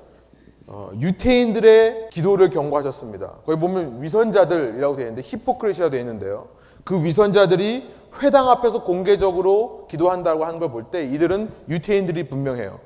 어, 0.66 0.90
유태인들의 1.00 2.10
기도를 2.10 2.50
경고하셨습니다. 2.50 3.38
거기 3.46 3.58
보면 3.58 4.02
위선자들이라고 4.02 4.96
되어 4.96 5.06
있는데 5.08 5.22
히포크리시라 5.26 5.90
되어 5.90 6.00
있는데요. 6.00 6.48
그 6.84 7.02
위선자들이 7.04 7.90
회당 8.22 8.48
앞에서 8.50 8.84
공개적으로 8.84 9.86
기도한다고 9.90 10.44
하는 10.44 10.58
걸 10.58 10.70
볼 10.70 10.84
때 10.90 11.04
이들은 11.04 11.50
유태인들이 11.68 12.28
분명해요. 12.28 12.78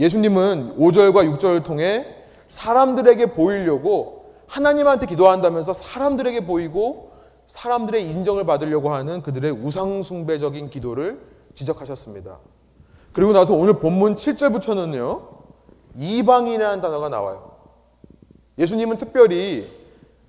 예수님은 0.00 0.76
5절과 0.78 1.30
6절을 1.36 1.62
통해 1.62 2.06
사람들에게 2.48 3.26
보이려고 3.26 4.32
하나님한테 4.46 5.04
기도한다면서 5.04 5.74
사람들에게 5.74 6.46
보이고 6.46 7.12
사람들의 7.46 8.02
인정을 8.02 8.46
받으려고 8.46 8.94
하는 8.94 9.20
그들의 9.20 9.50
우상숭배적인 9.52 10.70
기도를 10.70 11.20
지적하셨습니다. 11.54 12.38
그리고 13.12 13.32
나서 13.32 13.54
오늘 13.54 13.74
본문 13.74 14.14
7절부터는요, 14.14 15.20
이방인이라는 15.98 16.80
단어가 16.80 17.08
나와요. 17.08 17.56
예수님은 18.58 18.96
특별히 18.96 19.68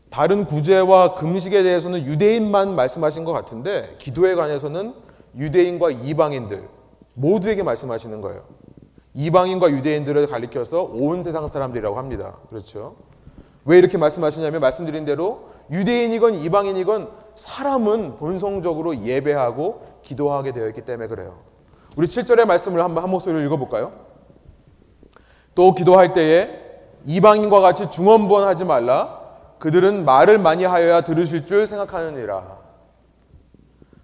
다른 0.09 0.45
구제와 0.45 1.15
금식에 1.15 1.63
대해서는 1.63 2.05
유대인만 2.05 2.75
말씀하신 2.75 3.23
것 3.23 3.31
같은데, 3.31 3.95
기도에 3.99 4.35
관해서는 4.35 4.93
유대인과 5.37 5.91
이방인들 5.91 6.67
모두에게 7.13 7.63
말씀하시는 7.63 8.19
거예요. 8.19 8.60
이방인과 9.13 9.71
유대인들을 9.71 10.27
가리켜서 10.27 10.83
온 10.83 11.23
세상 11.23 11.47
사람들이라고 11.47 11.97
합니다. 11.97 12.37
그렇죠? 12.49 12.95
왜 13.65 13.77
이렇게 13.77 13.97
말씀하시냐면 13.97 14.61
말씀드린 14.61 15.05
대로 15.05 15.49
유대인이건 15.69 16.35
이방인이건 16.35 17.09
사람은 17.35 18.17
본성적으로 18.17 18.97
예배하고 18.97 19.81
기도하게 20.01 20.51
되어 20.51 20.67
있기 20.69 20.81
때문에 20.81 21.07
그래요. 21.07 21.39
우리 21.95 22.07
7절의 22.07 22.45
말씀을 22.45 22.83
한번 22.83 23.03
한 23.03 23.11
목소리로 23.11 23.43
읽어볼까요? 23.43 23.91
또 25.53 25.75
기도할 25.75 26.13
때에 26.13 26.59
이방인과 27.05 27.59
같이 27.59 27.89
중언부언하지 27.89 28.65
말라. 28.65 29.19
그들은 29.59 30.05
말을 30.05 30.39
많이 30.39 30.63
하여야 30.63 31.01
들으실 31.01 31.45
줄 31.45 31.67
생각하느니라. 31.67 32.59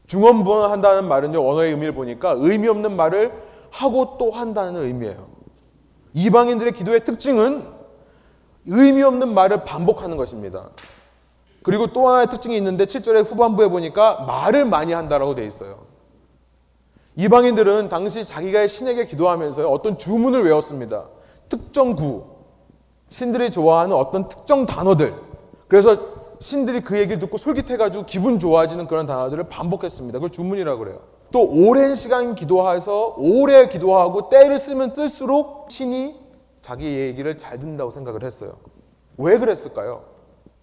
중언부언한다는 0.08 1.08
말은요 1.08 1.46
언어의 1.48 1.72
의미를 1.72 1.94
보니까 1.94 2.36
의미 2.38 2.68
없는 2.68 2.96
말을 2.96 3.47
하고 3.70 4.18
또 4.18 4.32
한다는 4.32 4.82
의미예요. 4.82 5.28
이방인들의 6.14 6.74
기도의 6.74 7.04
특징은 7.04 7.68
의미 8.66 9.04
없는 9.04 9.34
말을 9.34 9.64
반복하는 9.64 10.18
것입니다. 10.18 10.70
그리고 11.64 11.88
또 11.88 12.08
하나의 12.08 12.28
특징이 12.28 12.56
있는데 12.58 12.86
7절의 12.86 13.30
후반부에 13.30 13.68
보니까 13.68 14.24
말을 14.26 14.66
많이 14.66 14.94
한다라고 14.94 15.36
돼 15.36 15.46
있어요. 15.46 15.86
이방인들은 17.16 17.90
당시 17.90 18.26
자기가 18.26 18.68
신에게 18.68 19.06
기도하면서 19.06 19.68
어떤 19.70 19.98
주문을 19.98 20.44
외웠습니다. 20.44 21.06
특정 21.50 21.96
구, 21.96 22.26
신들이 23.10 23.52
좋아하는 23.52 23.96
어떤 23.96 24.28
특정 24.28 24.66
단어들. 24.66 25.16
그래서 25.68 25.98
신들이 26.40 26.82
그 26.82 26.98
얘기를 26.98 27.20
듣고 27.20 27.38
솔깃해가지고 27.38 28.06
기분 28.06 28.38
좋아지는 28.38 28.88
그런 28.88 29.06
단어들을 29.06 29.46
반복했습니다. 29.46 30.20
그걸 30.20 30.30
주문이라고 30.30 30.80
그래요. 30.80 31.00
또 31.32 31.44
오랜 31.44 31.96
시간 31.96 32.36
기도해서 32.36 33.16
오래 33.18 33.68
기도하고 33.68 34.30
때를 34.30 34.60
쓰면 34.60 34.94
쓸수록 34.94 35.70
신이 35.70 36.16
자기 36.62 36.86
얘기를 36.86 37.38
잘 37.38 37.60
듣는다고 37.60 37.92
생각을 37.92 38.24
했어요. 38.24 38.58
왜 39.18 39.38
그랬을까요? 39.38 40.04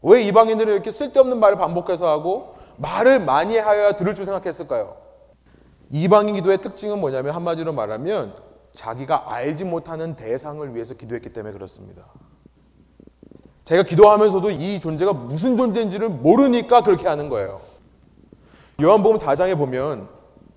왜 0.03 0.23
이방인들은 0.23 0.73
이렇게 0.73 0.91
쓸데없는 0.91 1.39
말을 1.39 1.57
반복해서 1.57 2.09
하고 2.09 2.55
말을 2.77 3.21
많이 3.21 3.57
하여야 3.57 3.93
들을 3.93 4.15
줄 4.15 4.25
생각했을까요? 4.25 4.97
이방인 5.91 6.35
기도의 6.35 6.61
특징은 6.61 6.99
뭐냐면 6.99 7.35
한마디로 7.35 7.73
말하면 7.73 8.35
자기가 8.73 9.33
알지 9.33 9.65
못하는 9.65 10.17
대상을 10.17 10.75
위해서 10.75 10.95
기도했기 10.95 11.33
때문에 11.33 11.53
그렇습니다. 11.53 12.05
제가 13.65 13.83
기도하면서도 13.85 14.51
이 14.51 14.81
존재가 14.81 15.13
무슨 15.13 15.57
존재인지를 15.57 16.09
모르니까 16.09 16.83
그렇게 16.83 17.09
하는 17.09 17.29
거예요. 17.29 17.61
요한복음 18.83 19.17
4장에 19.17 19.57
보면 19.57 20.09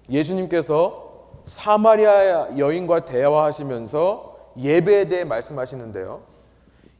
예수님께서 0.10 1.08
사마리아 1.46 2.58
여인과 2.58 3.06
대화하시면서 3.06 4.38
예배에 4.58 5.06
대해 5.06 5.24
말씀하시는데요. 5.24 6.22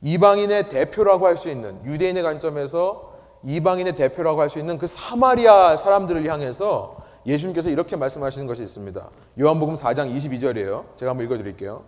이방인의 0.02 0.70
대표라고 0.70 1.26
할 1.26 1.38
수 1.38 1.50
있는 1.50 1.84
유대인의 1.86 2.24
관점에서 2.24 3.14
이방인의 3.44 3.96
대표라고 3.96 4.42
할 4.42 4.50
수 4.50 4.60
있는 4.60 4.78
그 4.78 4.88
사마리아 4.88 5.76
사람들을 5.76 6.26
향해서 6.30 6.98
예수님께서 7.26 7.70
이렇게 7.70 7.96
말씀하시는 7.96 8.48
것이 8.48 8.64
있습니다. 8.64 9.10
요한복음 9.40 9.76
4장 9.76 10.16
22절이에요. 10.16 10.84
제가 10.96 11.12
한번 11.12 11.26
읽어 11.26 11.38
드릴게요. 11.38 11.84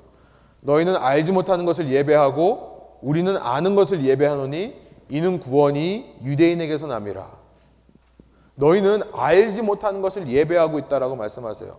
너희는 0.62 0.98
알지 0.98 1.32
못하는 1.32 1.66
것을 1.66 1.90
예배하고 1.90 2.98
우리는 3.02 3.38
아는 3.38 3.76
것을 3.76 4.04
예배하노니 4.04 4.76
이는 5.10 5.40
구원이 5.40 6.16
유대인에게서 6.24 6.88
남이라. 6.88 7.39
너희는 8.60 9.04
알지 9.14 9.62
못하는 9.62 10.02
것을 10.02 10.28
예배하고 10.28 10.80
있다라고 10.80 11.16
말씀하세요. 11.16 11.78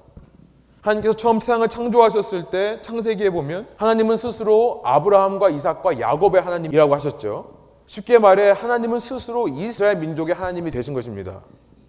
하나님께서 0.81 1.15
처음 1.15 1.39
세상을 1.39 1.69
창조하셨을 1.69 2.45
때 2.45 2.79
창세기에 2.81 3.31
보면 3.31 3.69
하나님은 3.77 4.17
스스로 4.17 4.81
아브라함과 4.83 5.51
이삭과 5.51 6.01
야곱의 6.01 6.41
하나님이라고 6.41 6.95
하셨죠. 6.95 7.53
쉽게 7.87 8.19
말해 8.19 8.51
하나님은 8.51 8.99
스스로 8.99 9.49
이스라엘 9.49 9.97
민족의 9.99 10.35
하나님이 10.35 10.71
되신 10.71 10.95
것입니다. 10.95 11.41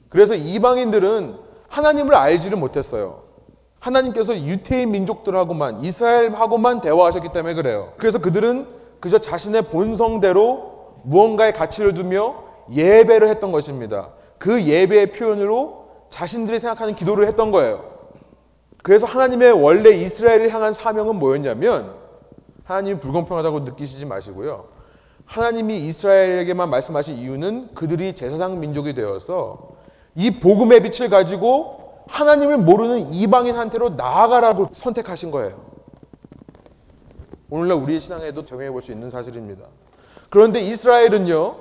그래서 0.09 0.35
이방인들은 0.35 1.37
하나님을 1.69 2.13
알지를 2.13 2.57
못했어요. 2.57 3.21
하나님께서 3.79 4.37
유태인 4.37 4.91
민족들하고만 4.91 5.85
이스라엘하고만 5.85 6.81
대화하셨기 6.81 7.29
때문에 7.31 7.53
그래요. 7.53 7.93
그래서 7.97 8.19
그들은 8.19 8.67
그저 8.99 9.19
자신의 9.19 9.69
본성대로 9.69 10.99
무언가의 11.03 11.53
가치를 11.53 11.93
두며 11.93 12.43
예배를 12.69 13.29
했던 13.29 13.53
것입니다. 13.53 14.09
그 14.41 14.63
예배의 14.63 15.11
표현으로 15.11 15.85
자신들이 16.09 16.57
생각하는 16.57 16.95
기도를 16.95 17.27
했던 17.27 17.51
거예요. 17.51 17.91
그래서 18.81 19.05
하나님의 19.05 19.51
원래 19.51 19.91
이스라엘을 19.91 20.49
향한 20.51 20.73
사명은 20.73 21.17
뭐였냐면 21.17 21.93
하나님이 22.63 22.99
불공평하다고 22.99 23.59
느끼시지 23.59 24.07
마시고요. 24.07 24.65
하나님이 25.25 25.85
이스라엘에게만 25.85 26.71
말씀하신 26.71 27.17
이유는 27.17 27.75
그들이 27.75 28.15
제사장 28.15 28.59
민족이 28.59 28.95
되어서 28.95 29.75
이 30.15 30.31
복음의 30.31 30.81
빛을 30.81 31.11
가지고 31.11 31.99
하나님을 32.07 32.57
모르는 32.57 33.13
이방인한테로 33.13 33.91
나아가라고 33.91 34.69
선택하신 34.73 35.29
거예요. 35.29 35.61
오늘날 37.51 37.77
우리의 37.77 37.99
신앙에도 37.99 38.43
적용해 38.43 38.71
볼 38.71 38.81
수 38.81 38.91
있는 38.91 39.11
사실입니다. 39.11 39.65
그런데 40.31 40.61
이스라엘은요, 40.61 41.57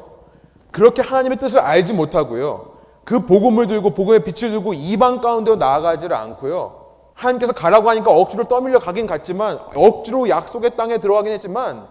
그렇게 0.71 1.03
하나님의 1.03 1.39
뜻을 1.39 1.59
알지 1.59 1.93
못하고요, 1.93 2.70
그 3.05 3.27
복음을 3.27 3.67
들고 3.67 3.91
복음의 3.91 4.25
빛을 4.25 4.51
들고 4.51 4.75
이방 4.75 5.21
가운데로 5.21 5.57
나아가지를 5.57 6.15
않고요, 6.17 6.81
하나님께서 7.15 7.53
가라고 7.53 7.89
하니까 7.91 8.11
억지로 8.11 8.45
떠밀려 8.45 8.79
가긴 8.79 9.07
갔지만 9.07 9.59
억지로 9.75 10.29
약속의 10.29 10.77
땅에 10.77 10.99
들어가긴 10.99 11.33
했지만 11.33 11.87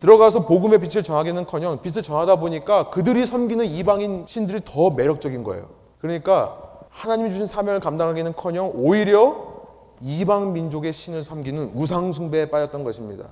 들어가서 0.00 0.46
복음의 0.46 0.78
빛을 0.80 1.02
전하기는커녕 1.02 1.82
빛을 1.82 2.02
전하다 2.02 2.36
보니까 2.36 2.88
그들이 2.90 3.26
섬기는 3.26 3.66
이방인 3.66 4.24
신들이 4.26 4.62
더 4.64 4.90
매력적인 4.90 5.42
거예요. 5.44 5.68
그러니까 6.00 6.56
하나님이 6.90 7.30
주신 7.30 7.46
사명을 7.46 7.80
감당하기는커녕 7.80 8.72
오히려 8.74 9.58
이방 10.00 10.52
민족의 10.52 10.92
신을 10.92 11.24
섬기는 11.24 11.72
우상 11.74 12.12
숭배에 12.12 12.48
빠졌던 12.48 12.84
것입니다. 12.84 13.24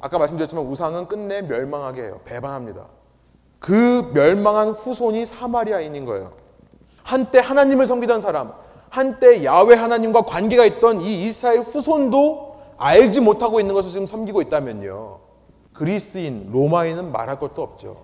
아까 0.00 0.18
말씀드렸지만 0.18 0.64
우상은 0.66 1.08
끝내 1.08 1.42
멸망하게 1.42 2.02
해요. 2.02 2.20
배반합니다. 2.24 2.86
그 3.66 4.12
멸망한 4.14 4.68
후손이 4.68 5.26
사마리아인인 5.26 6.04
거예요. 6.04 6.30
한때 7.02 7.40
하나님을 7.40 7.88
섬기던 7.88 8.20
사람, 8.20 8.52
한때 8.90 9.42
야외 9.42 9.74
하나님과 9.74 10.22
관계가 10.22 10.64
있던 10.66 11.00
이 11.00 11.26
이스라엘 11.26 11.62
후손도 11.62 12.58
알지 12.76 13.20
못하고 13.20 13.58
있는 13.58 13.74
것을 13.74 13.90
지금 13.90 14.06
섬기고 14.06 14.40
있다면요. 14.42 15.18
그리스인, 15.72 16.48
로마인은 16.52 17.10
말할 17.10 17.40
것도 17.40 17.60
없죠. 17.60 17.96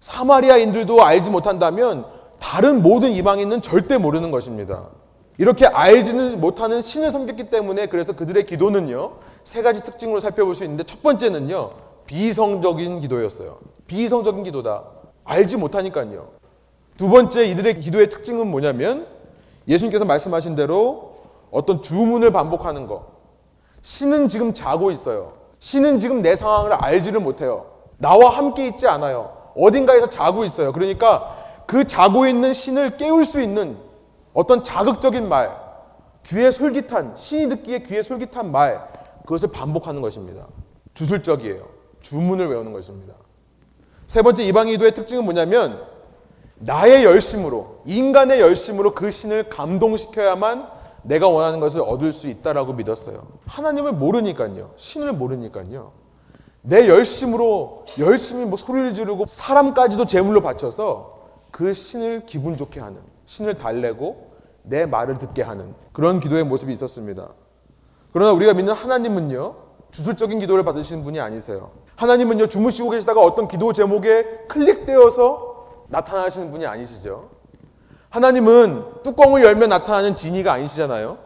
사마리아인들도 0.00 1.04
알지 1.04 1.28
못한다면 1.28 2.06
다른 2.38 2.80
모든 2.80 3.12
이방인은 3.12 3.60
절대 3.60 3.98
모르는 3.98 4.30
것입니다. 4.30 4.88
이렇게 5.36 5.66
알지는 5.66 6.40
못하는 6.40 6.80
신을 6.80 7.10
섬겼기 7.10 7.50
때문에 7.50 7.88
그래서 7.88 8.14
그들의 8.14 8.46
기도는요. 8.46 9.16
세 9.44 9.60
가지 9.60 9.82
특징으로 9.82 10.20
살펴볼 10.20 10.54
수 10.54 10.64
있는데 10.64 10.84
첫 10.84 11.02
번째는요. 11.02 11.91
비성적인 12.12 13.00
기도였어요. 13.00 13.58
비성적인 13.86 14.44
기도다. 14.44 14.84
알지 15.24 15.56
못하니까요. 15.56 16.28
두 16.98 17.08
번째 17.08 17.44
이들의 17.44 17.80
기도의 17.80 18.10
특징은 18.10 18.48
뭐냐면 18.48 19.06
예수님께서 19.66 20.04
말씀하신 20.04 20.54
대로 20.54 21.22
어떤 21.50 21.80
주문을 21.80 22.30
반복하는 22.30 22.86
거. 22.86 23.06
신은 23.80 24.28
지금 24.28 24.52
자고 24.52 24.90
있어요. 24.90 25.32
신은 25.58 26.00
지금 26.00 26.20
내 26.20 26.36
상황을 26.36 26.74
알지를 26.74 27.18
못해요. 27.18 27.64
나와 27.96 28.28
함께 28.28 28.66
있지 28.66 28.86
않아요. 28.86 29.32
어딘가에서 29.56 30.10
자고 30.10 30.44
있어요. 30.44 30.72
그러니까 30.72 31.34
그 31.66 31.86
자고 31.86 32.26
있는 32.26 32.52
신을 32.52 32.98
깨울 32.98 33.24
수 33.24 33.40
있는 33.40 33.78
어떤 34.34 34.62
자극적인 34.62 35.26
말, 35.30 35.50
귀에 36.26 36.50
솔깃한, 36.50 37.16
신이 37.16 37.48
듣기에 37.48 37.78
귀에 37.78 38.02
솔깃한 38.02 38.52
말, 38.52 38.86
그것을 39.22 39.50
반복하는 39.50 40.02
것입니다. 40.02 40.46
주술적이에요. 40.92 41.71
주문을 42.02 42.48
외우는 42.48 42.72
것입니다. 42.72 43.14
세 44.06 44.22
번째 44.22 44.44
이방인도의 44.44 44.94
특징은 44.94 45.24
뭐냐면 45.24 45.82
나의 46.58 47.04
열심으로 47.04 47.82
인간의 47.86 48.40
열심으로 48.40 48.94
그 48.94 49.10
신을 49.10 49.48
감동시켜야만 49.48 50.68
내가 51.02 51.28
원하는 51.28 51.58
것을 51.58 51.80
얻을 51.80 52.12
수 52.12 52.28
있다라고 52.28 52.74
믿었어요. 52.74 53.26
하나님을 53.46 53.92
모르니까요. 53.92 54.72
신을 54.76 55.12
모르니까요. 55.12 55.92
내 56.60 56.88
열심으로 56.88 57.84
열심히 57.98 58.44
뭐 58.44 58.56
소리를 58.56 58.94
지르고 58.94 59.26
사람까지도 59.26 60.06
제물로 60.06 60.40
바쳐서 60.42 61.20
그 61.50 61.72
신을 61.72 62.24
기분 62.26 62.56
좋게 62.56 62.78
하는 62.78 63.00
신을 63.24 63.56
달래고 63.56 64.32
내 64.62 64.86
말을 64.86 65.18
듣게 65.18 65.42
하는 65.42 65.74
그런 65.92 66.20
기도의 66.20 66.44
모습이 66.44 66.72
있었습니다. 66.72 67.30
그러나 68.12 68.32
우리가 68.32 68.54
믿는 68.54 68.72
하나님은요. 68.72 69.56
주술적인 69.90 70.38
기도를 70.38 70.64
받으시는 70.64 71.02
분이 71.02 71.18
아니세요. 71.20 71.72
하나님은요. 72.02 72.48
주무시고 72.48 72.90
계시다가 72.90 73.22
어떤 73.22 73.46
기도 73.46 73.72
제목에 73.72 74.24
클릭되어서 74.48 75.84
나타나시는 75.86 76.50
분이 76.50 76.66
아니시죠. 76.66 77.28
하나님은 78.10 79.02
뚜껑을 79.04 79.44
열면 79.44 79.68
나타나는 79.68 80.16
지니가 80.16 80.52
아니시잖아요. 80.52 81.18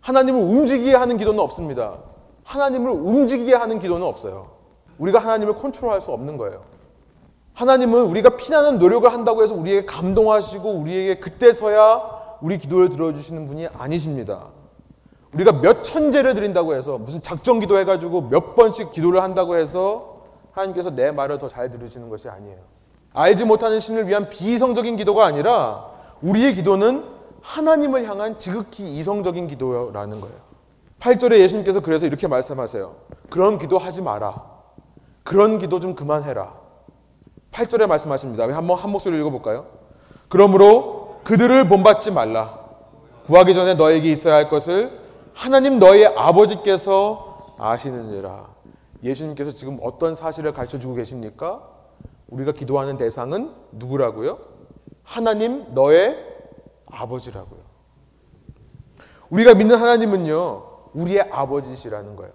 하나님을 0.00 0.40
움직이게 0.40 0.94
하는 0.94 1.18
기도는 1.18 1.40
없습니다. 1.40 1.98
하나님을 2.44 2.90
움직이게 2.90 3.54
하는 3.54 3.78
기도는 3.78 4.06
없어요. 4.06 4.52
우리가 4.96 5.18
하나님을 5.18 5.56
컨트롤할 5.56 6.00
수 6.00 6.10
없는 6.12 6.38
거예요. 6.38 6.62
하나님은 7.52 8.04
우리가 8.06 8.36
피나는 8.36 8.78
노력을 8.78 9.10
한다고 9.12 9.42
해서 9.42 9.54
우리에게 9.54 9.84
감동하시고 9.84 10.70
우리에게 10.70 11.20
그때서야 11.20 12.38
우리 12.40 12.56
기도를 12.56 12.88
들어주시는 12.88 13.46
분이 13.46 13.68
아니십니다. 13.76 14.46
우리가 15.34 15.60
몇 15.60 15.82
천재를 15.82 16.32
드린다고 16.34 16.74
해서 16.74 16.96
무슨 16.96 17.20
작정 17.20 17.58
기도 17.58 17.78
해가지고 17.78 18.22
몇 18.22 18.54
번씩 18.54 18.92
기도를 18.92 19.22
한다고 19.22 19.56
해서 19.56 20.13
하나님께서 20.54 20.90
내 20.90 21.10
말을 21.10 21.38
더 21.38 21.48
잘 21.48 21.70
들으시는 21.70 22.08
것이 22.08 22.28
아니에요. 22.28 22.58
알지 23.12 23.44
못하는 23.44 23.80
신을 23.80 24.08
위한 24.08 24.28
비이성적인 24.28 24.96
기도가 24.96 25.24
아니라 25.26 25.86
우리의 26.22 26.54
기도는 26.54 27.04
하나님을 27.42 28.08
향한 28.08 28.38
지극히 28.38 28.90
이성적인 28.92 29.46
기도라는 29.48 30.20
거예요. 30.20 30.36
8절에 31.00 31.38
예수님께서 31.40 31.80
그래서 31.80 32.06
이렇게 32.06 32.26
말씀하세요. 32.26 32.94
그런 33.28 33.58
기도 33.58 33.78
하지 33.78 34.00
마라. 34.00 34.42
그런 35.22 35.58
기도 35.58 35.80
좀 35.80 35.94
그만해라. 35.94 36.54
8절에 37.52 37.86
말씀하십니다. 37.86 38.44
한번 38.44 38.78
한 38.78 38.90
목소리 38.90 39.18
읽어볼까요? 39.20 39.66
그러므로 40.28 41.16
그들을 41.24 41.68
본받지 41.68 42.10
말라. 42.10 42.58
구하기 43.26 43.54
전에 43.54 43.74
너에게 43.74 44.10
있어야 44.10 44.34
할 44.34 44.48
것을 44.48 44.98
하나님 45.34 45.78
너의 45.78 46.06
아버지께서 46.06 47.54
아시느니라. 47.58 48.46
예수님께서 49.04 49.50
지금 49.50 49.78
어떤 49.82 50.14
사실을 50.14 50.52
가르쳐 50.52 50.78
주고 50.78 50.94
계십니까? 50.94 51.62
우리가 52.28 52.52
기도하는 52.52 52.96
대상은 52.96 53.52
누구라고요? 53.72 54.38
하나님 55.02 55.74
너의 55.74 56.16
아버지라고요. 56.86 57.60
우리가 59.28 59.54
믿는 59.54 59.76
하나님은요, 59.76 60.62
우리의 60.94 61.28
아버지시라는 61.30 62.16
거예요. 62.16 62.32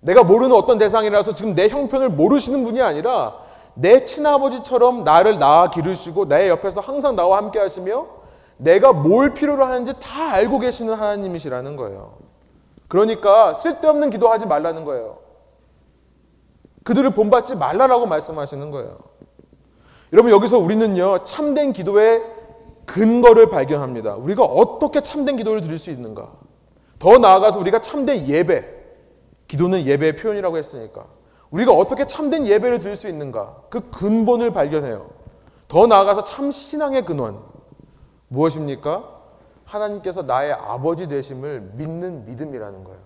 내가 0.00 0.24
모르는 0.24 0.54
어떤 0.54 0.76
대상이라서 0.76 1.34
지금 1.34 1.54
내 1.54 1.68
형편을 1.68 2.10
모르시는 2.10 2.64
분이 2.64 2.82
아니라 2.82 3.38
내 3.74 4.04
친아버지처럼 4.04 5.04
나를 5.04 5.38
낳아 5.38 5.70
기르시고 5.70 6.28
내 6.28 6.48
옆에서 6.48 6.80
항상 6.80 7.16
나와 7.16 7.38
함께 7.38 7.58
하시며 7.58 8.06
내가 8.56 8.92
뭘 8.92 9.34
필요로 9.34 9.64
하는지 9.64 9.94
다 9.98 10.32
알고 10.32 10.58
계시는 10.58 10.94
하나님이시라는 10.94 11.76
거예요. 11.76 12.14
그러니까 12.88 13.54
쓸데없는 13.54 14.10
기도하지 14.10 14.46
말라는 14.46 14.84
거예요. 14.84 15.23
그들을 16.84 17.10
본받지 17.10 17.56
말라라고 17.56 18.06
말씀하시는 18.06 18.70
거예요. 18.70 18.98
여러분 20.12 20.30
여기서 20.30 20.58
우리는요 20.58 21.24
참된 21.24 21.72
기도의 21.72 22.22
근거를 22.86 23.48
발견합니다. 23.50 24.14
우리가 24.14 24.44
어떻게 24.44 25.00
참된 25.00 25.36
기도를 25.36 25.60
드릴 25.60 25.78
수 25.78 25.90
있는가? 25.90 26.30
더 26.98 27.18
나아가서 27.18 27.58
우리가 27.58 27.80
참된 27.80 28.28
예배, 28.28 28.64
기도는 29.48 29.86
예배의 29.86 30.16
표현이라고 30.16 30.56
했으니까 30.56 31.06
우리가 31.50 31.72
어떻게 31.72 32.06
참된 32.06 32.46
예배를 32.46 32.78
드릴 32.78 32.96
수 32.96 33.08
있는가? 33.08 33.56
그 33.70 33.90
근본을 33.90 34.52
발견해요. 34.52 35.10
더 35.68 35.86
나아가서 35.86 36.24
참 36.24 36.50
신앙의 36.50 37.04
근원 37.04 37.40
무엇입니까? 38.28 39.14
하나님께서 39.64 40.22
나의 40.22 40.52
아버지 40.52 41.08
되심을 41.08 41.72
믿는 41.74 42.26
믿음이라는 42.26 42.84
거예요. 42.84 43.00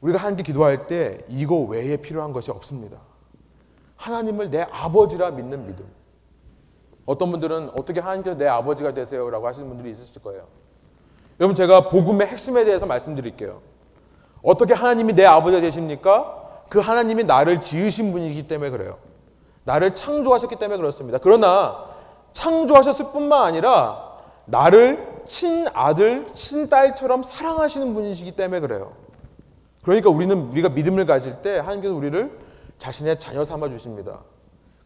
우리가 0.00 0.18
하나님께 0.18 0.42
기도할 0.42 0.86
때 0.86 1.18
이거 1.28 1.60
외에 1.60 1.96
필요한 1.96 2.32
것이 2.32 2.50
없습니다. 2.50 2.98
하나님을 3.96 4.50
내 4.50 4.62
아버지라 4.70 5.30
믿는 5.30 5.66
믿음. 5.66 5.86
어떤 7.06 7.30
분들은 7.30 7.70
어떻게 7.70 8.00
하나님께서 8.00 8.36
내 8.36 8.46
아버지가 8.46 8.92
되세요 8.92 9.30
라고 9.30 9.46
하시는 9.46 9.68
분들이 9.68 9.90
있으실 9.90 10.22
거예요. 10.22 10.46
여러분 11.38 11.54
제가 11.54 11.88
복음의 11.88 12.26
핵심에 12.26 12.64
대해서 12.64 12.86
말씀드릴게요. 12.86 13.60
어떻게 14.42 14.74
하나님이 14.74 15.14
내 15.14 15.24
아버지가 15.24 15.60
되십니까? 15.60 16.64
그 16.68 16.80
하나님이 16.80 17.24
나를 17.24 17.60
지으신 17.60 18.12
분이기 18.12 18.48
때문에 18.48 18.70
그래요. 18.70 18.98
나를 19.64 19.94
창조하셨기 19.94 20.56
때문에 20.56 20.78
그렇습니다. 20.78 21.18
그러나 21.18 21.86
창조하셨을 22.32 23.12
뿐만 23.12 23.44
아니라 23.44 24.14
나를 24.44 25.22
친아들, 25.26 26.26
친딸처럼 26.32 27.22
사랑하시는 27.22 27.94
분이시기 27.94 28.32
때문에 28.32 28.60
그래요. 28.60 28.92
그러니까 29.86 30.10
우리는 30.10 30.48
우리가 30.50 30.70
믿음을 30.70 31.06
가질 31.06 31.42
때 31.42 31.58
하나님께서 31.58 31.94
우리를 31.94 32.36
자신의 32.76 33.20
자녀 33.20 33.44
삼아 33.44 33.68
주십니다. 33.68 34.18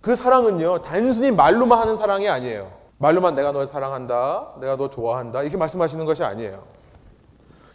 그 0.02 0.14
사랑은요, 0.14 0.82
단순히 0.82 1.30
말로만 1.30 1.78
하는 1.78 1.96
사랑이 1.96 2.28
아니에요. 2.28 2.70
말로만 2.98 3.34
내가 3.34 3.50
널 3.50 3.66
사랑한다, 3.66 4.56
내가 4.60 4.76
너 4.76 4.90
좋아한다, 4.90 5.40
이렇게 5.40 5.56
말씀하시는 5.56 6.04
것이 6.04 6.22
아니에요. 6.22 6.64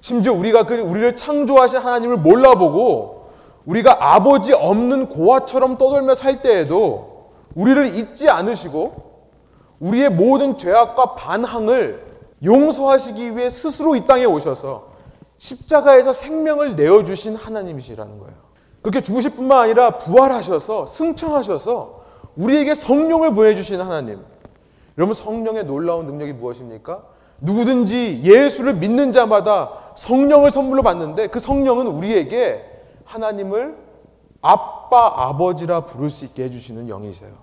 심지어 0.01 0.33
우리가 0.33 0.67
그 0.67 0.79
우리를 0.79 1.15
창조하신 1.15 1.79
하나님을 1.79 2.17
몰라보고 2.17 3.31
우리가 3.65 4.13
아버지 4.13 4.53
없는 4.53 5.09
고아처럼 5.09 5.79
떠돌며 5.79 6.13
살 6.13 6.43
때에도 6.43 7.31
우리를 7.55 7.87
잊지 7.87 8.29
않으시고 8.29 9.29
우리의 9.79 10.11
모든 10.11 10.59
죄악과 10.59 11.15
반항을 11.15 12.05
용서하시기 12.43 13.35
위해 13.35 13.49
스스로 13.49 13.95
이 13.95 14.05
땅에 14.05 14.25
오셔서 14.25 14.94
십자가에서 15.45 16.11
생명을 16.11 16.75
내어주신 16.75 17.35
하나님이시라는 17.35 18.17
거예요. 18.17 18.33
그렇게 18.81 19.01
죽으실 19.01 19.31
뿐만 19.31 19.59
아니라 19.59 19.97
부활하셔서 19.97 20.87
승천하셔서 20.87 22.03
우리에게 22.35 22.73
성령을 22.73 23.33
보내주신 23.33 23.79
하나님. 23.79 24.23
여러분 24.97 25.13
성령의 25.13 25.65
놀라운 25.65 26.07
능력이 26.07 26.33
무엇입니까? 26.33 27.03
누구든지 27.41 28.21
예수를 28.23 28.75
믿는 28.75 29.11
자마다 29.11 29.91
성령을 29.95 30.49
선물로 30.49 30.81
받는데 30.81 31.27
그 31.27 31.39
성령은 31.39 31.87
우리에게 31.87 32.63
하나님을 33.03 33.77
아빠, 34.41 35.27
아버지라 35.27 35.85
부를 35.85 36.09
수 36.09 36.25
있게 36.25 36.45
해주시는 36.45 36.87
영이세요. 36.89 37.33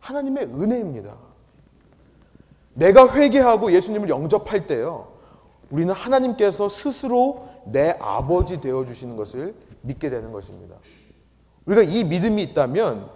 하나님의 0.00 0.44
은혜입니다. 0.44 1.14
내가 2.74 3.12
회개하고 3.12 3.72
예수님을 3.72 4.08
영접할 4.08 4.66
때요. 4.66 5.17
우리는 5.70 5.92
하나님께서 5.94 6.68
스스로 6.68 7.48
내 7.64 7.96
아버지 8.00 8.60
되어 8.60 8.84
주시는 8.84 9.16
것을 9.16 9.54
믿게 9.82 10.10
되는 10.10 10.32
것입니다. 10.32 10.76
우리가 11.66 11.82
이 11.82 12.04
믿음이 12.04 12.42
있다면 12.42 13.10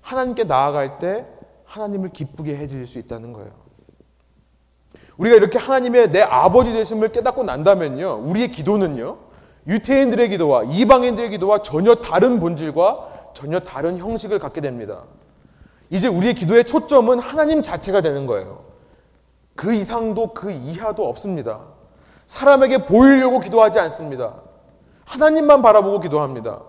하나님께 0.00 0.44
나아갈 0.44 0.98
때 0.98 1.26
하나님을 1.64 2.10
기쁘게 2.10 2.56
해 2.56 2.66
드릴 2.66 2.86
수 2.86 2.98
있다는 2.98 3.32
거예요. 3.32 3.50
우리가 5.18 5.36
이렇게 5.36 5.58
하나님의 5.58 6.10
내 6.10 6.22
아버지 6.22 6.72
되심을 6.72 7.10
깨닫고 7.12 7.44
난다면요. 7.44 8.22
우리의 8.24 8.50
기도는요. 8.50 9.18
유태인들의 9.66 10.30
기도와 10.30 10.64
이방인들의 10.64 11.30
기도와 11.30 11.60
전혀 11.62 11.96
다른 11.96 12.40
본질과 12.40 13.32
전혀 13.34 13.60
다른 13.60 13.98
형식을 13.98 14.38
갖게 14.38 14.62
됩니다. 14.62 15.04
이제 15.90 16.08
우리의 16.08 16.34
기도의 16.34 16.64
초점은 16.64 17.18
하나님 17.18 17.60
자체가 17.60 18.00
되는 18.00 18.26
거예요. 18.26 18.64
그 19.54 19.74
이상도 19.74 20.32
그 20.32 20.50
이하도 20.50 21.06
없습니다. 21.06 21.60
사람에게 22.30 22.84
보이려고 22.84 23.40
기도하지 23.40 23.80
않습니다. 23.80 24.34
하나님만 25.04 25.62
바라보고 25.62 25.98
기도합니다. 25.98 26.60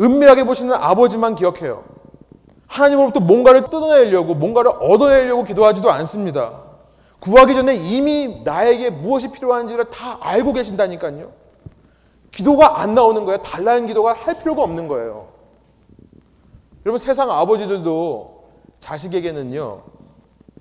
은밀하게 0.00 0.44
보시는 0.44 0.72
아버지만 0.72 1.34
기억해요. 1.34 1.84
하나님으로부터 2.66 3.20
뭔가를 3.20 3.64
뜯어내려고 3.64 4.34
뭔가를 4.34 4.72
얻어내려고 4.80 5.44
기도하지도 5.44 5.90
않습니다. 5.90 6.62
구하기 7.20 7.54
전에 7.54 7.74
이미 7.74 8.40
나에게 8.44 8.88
무엇이 8.88 9.30
필요한지를 9.30 9.90
다 9.90 10.16
알고 10.22 10.54
계신다니까요. 10.54 11.32
기도가 12.30 12.80
안 12.80 12.94
나오는 12.94 13.26
거예요. 13.26 13.42
달라는 13.42 13.84
기도가 13.84 14.14
할 14.14 14.38
필요가 14.38 14.62
없는 14.62 14.88
거예요. 14.88 15.28
여러분 16.86 16.96
세상 16.96 17.30
아버지들도 17.30 18.44
자식에게는요. 18.80 19.82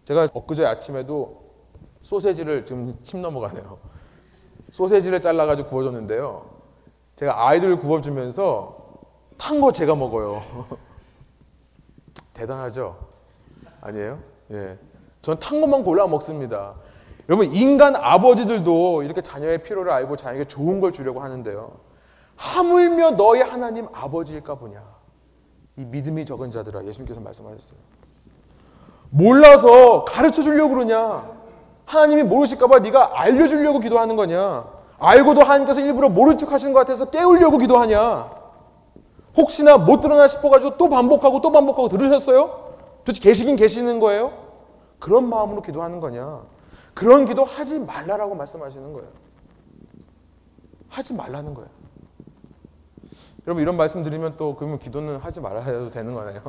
제가 0.04 0.28
엊그제 0.34 0.66
아침에도 0.66 1.44
소세지를 2.02 2.66
지금 2.66 2.94
침 3.04 3.22
넘어가네요. 3.22 3.97
소세지를 4.82 5.22
잘라가지고 5.22 5.70
구워줬는데요. 5.70 6.46
제가 7.16 7.48
아이들 7.48 7.80
구워주면서 7.80 8.78
탄 9.36 9.60
거 9.60 9.72
제가 9.72 9.96
먹어요. 9.96 10.44
대단하죠? 12.36 12.96
아니에요? 13.82 14.20
예. 14.52 14.78
전 15.24 15.40
탄 15.40 15.62
것만 15.62 15.84
골라 15.84 16.06
먹습니다. 16.08 16.76
여러분 17.28 17.52
인간 17.54 17.96
아버지들도 17.96 19.02
이렇게 19.02 19.22
자녀의 19.22 19.64
필요를 19.64 19.92
알고 19.92 20.16
자녀에게 20.16 20.48
좋은 20.48 20.80
걸 20.80 20.92
주려고 20.92 21.22
하는데요. 21.22 21.72
하물며 22.36 23.12
너희 23.18 23.42
하나님 23.42 23.88
아버지일까 23.92 24.56
보냐. 24.56 24.84
이 25.76 25.86
믿음이 25.86 26.24
적은 26.24 26.52
자들아 26.52 26.86
예수님께서 26.86 27.20
말씀하셨어요. 27.20 27.80
몰라서 29.10 30.06
가르쳐 30.06 30.44
주려고 30.44 30.76
그러냐? 30.76 31.37
하나님이 31.88 32.24
모르실까 32.24 32.68
봐 32.68 32.80
네가 32.80 33.20
알려 33.20 33.48
주려고 33.48 33.80
기도하는 33.80 34.16
거냐? 34.18 34.68
알고도 35.00 35.42
하나님께서 35.42 35.80
일부러 35.80 36.10
모른 36.10 36.38
척 36.38 36.52
하시는 36.52 36.74
것 36.74 36.80
같아서 36.80 37.06
깨우려고 37.06 37.58
기도하냐? 37.58 38.30
혹시나 39.38 39.78
못 39.78 40.02
들어나 40.02 40.28
싶어 40.28 40.50
가지고 40.50 40.78
또 40.78 40.90
반복하고 40.90 41.40
또 41.40 41.52
반복하고 41.52 41.88
들으셨어요? 41.88 42.74
도대체 43.06 43.22
계시긴 43.22 43.56
계시는 43.56 44.00
거예요? 44.00 44.34
그런 45.00 45.30
마음으로 45.30 45.62
기도하는 45.62 46.02
거냐? 46.02 46.42
그런 46.94 47.26
기도 47.26 47.46
하지 47.46 47.80
말라라고 47.80 48.36
말씀하시는 48.36 48.92
거예요. 48.92 49.08
하지 50.90 51.14
말라는 51.14 51.54
거예요. 51.54 51.70
여러분 53.46 53.62
이런 53.62 53.78
말씀 53.78 54.04
드리면 54.04 54.36
또 54.36 54.56
그러면 54.56 54.78
기도는 54.78 55.18
하지 55.18 55.40
말아야 55.40 55.90
되는 55.90 56.14
거네요. 56.14 56.42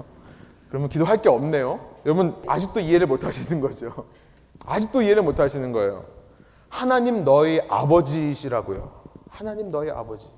그러면 0.68 0.88
기도할 0.88 1.22
게 1.22 1.28
없네요. 1.28 1.78
여러분 2.06 2.34
아직도 2.46 2.80
이해를 2.80 3.06
못 3.06 3.24
하시는 3.24 3.60
거죠. 3.60 4.06
아직도 4.68 5.02
이해를 5.02 5.22
못 5.22 5.40
하시는 5.40 5.72
거예요. 5.72 6.04
하나님 6.68 7.24
너희 7.24 7.60
아버지시라고요. 7.68 8.90
하나님 9.30 9.70
너희 9.70 9.90
아버지. 9.90 10.28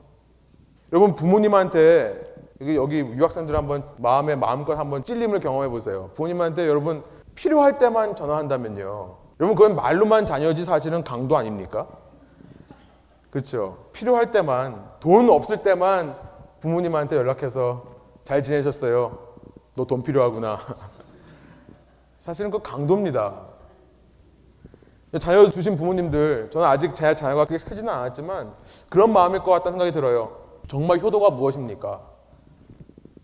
여러분 0.92 1.14
부모님한테 1.14 2.22
여기, 2.60 2.76
여기 2.76 2.98
유학생들 3.00 3.56
한번 3.56 3.84
마음에 3.98 4.36
마음껏 4.36 4.74
한번 4.78 5.02
찔림을 5.02 5.40
경험해 5.40 5.68
보세요. 5.68 6.10
부모님한테 6.14 6.68
여러분 6.68 7.02
필요할 7.34 7.78
때만 7.78 8.14
전화한다면요. 8.14 9.16
여러분 9.40 9.56
그건 9.56 9.74
말로만 9.74 10.26
자녀지 10.26 10.64
사실은 10.64 11.02
강도 11.02 11.36
아닙니까? 11.36 11.86
그렇죠. 13.30 13.86
필요할 13.92 14.30
때만 14.32 14.90
돈 15.00 15.30
없을 15.30 15.62
때만 15.62 16.16
부모님한테 16.60 17.16
연락해서 17.16 17.84
잘 18.24 18.42
지내셨어요. 18.42 19.18
너 19.74 19.84
돈 19.84 20.02
필요하구나. 20.02 20.58
사실은 22.18 22.50
그 22.50 22.60
강도입니다. 22.60 23.49
자녀 25.18 25.48
주신 25.48 25.76
부모님들, 25.76 26.50
저는 26.50 26.66
아직 26.66 26.94
제 26.94 27.16
자녀가 27.16 27.44
그렇게 27.46 27.64
크지는 27.64 27.92
않았지만 27.92 28.54
그런 28.88 29.12
마음일 29.12 29.40
것 29.40 29.50
같다는 29.50 29.72
생각이 29.72 29.92
들어요. 29.92 30.40
정말 30.68 31.00
효도가 31.00 31.30
무엇입니까? 31.30 32.00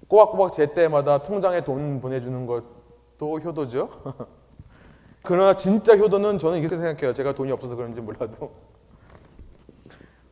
꼬박꼬박 0.08 0.52
제 0.52 0.72
때마다 0.72 1.18
통장에 1.18 1.62
돈 1.62 2.00
보내주는 2.00 2.46
것도 2.46 3.40
효도죠. 3.40 3.90
그러나 5.22 5.54
진짜 5.54 5.96
효도는 5.96 6.38
저는 6.38 6.58
이렇게 6.58 6.76
생각해요. 6.76 7.12
제가 7.12 7.34
돈이 7.34 7.52
없어서 7.52 7.76
그런지 7.76 8.00
몰라도 8.00 8.52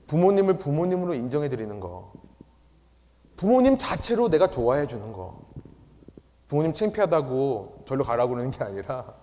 부모님을 0.07 0.59
부모님으로 0.59 1.14
인정해 1.14 1.49
드리는 1.49 1.81
거. 1.81 2.12
부모님 3.37 3.79
자체로 3.79 4.29
내가 4.29 4.49
좋아해 4.49 4.87
주는 4.87 5.12
거. 5.12 5.40
부모님 6.49 6.73
창피하다고 6.73 7.85
절로 7.87 8.05
가라고 8.05 8.35
그러는 8.35 8.51
게 8.51 8.62
아니라 8.62 9.14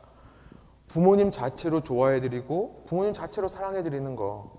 부모님 0.91 1.31
자체로 1.31 1.81
좋아해 1.81 2.19
드리고 2.19 2.83
부모님 2.85 3.13
자체로 3.13 3.47
사랑해 3.47 3.81
드리는 3.81 4.15
거. 4.17 4.51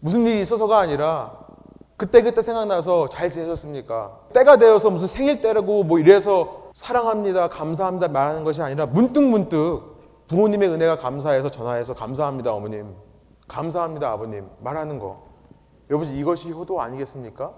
무슨 0.00 0.26
일이 0.26 0.42
있어서가 0.42 0.78
아니라 0.78 1.38
그때 1.96 2.20
그때 2.20 2.42
생각나서 2.42 3.08
잘 3.08 3.30
지내셨습니까? 3.30 4.18
때가 4.34 4.58
되어서 4.58 4.90
무슨 4.90 5.06
생일 5.06 5.40
때라고 5.40 5.84
뭐 5.84 5.98
이래서 5.98 6.70
사랑합니다, 6.74 7.48
감사합니다 7.48 8.08
말하는 8.08 8.44
것이 8.44 8.60
아니라 8.60 8.86
문득문득 8.86 10.26
부모님의 10.28 10.68
은혜가 10.68 10.98
감사해서 10.98 11.50
전화해서 11.50 11.94
감사합니다, 11.94 12.52
어머님. 12.52 12.94
감사합니다, 13.48 14.10
아버님. 14.10 14.48
말하는 14.60 14.98
거. 14.98 15.22
여러분, 15.88 16.08
이것이 16.14 16.50
효도 16.50 16.80
아니겠습니까? 16.80 17.52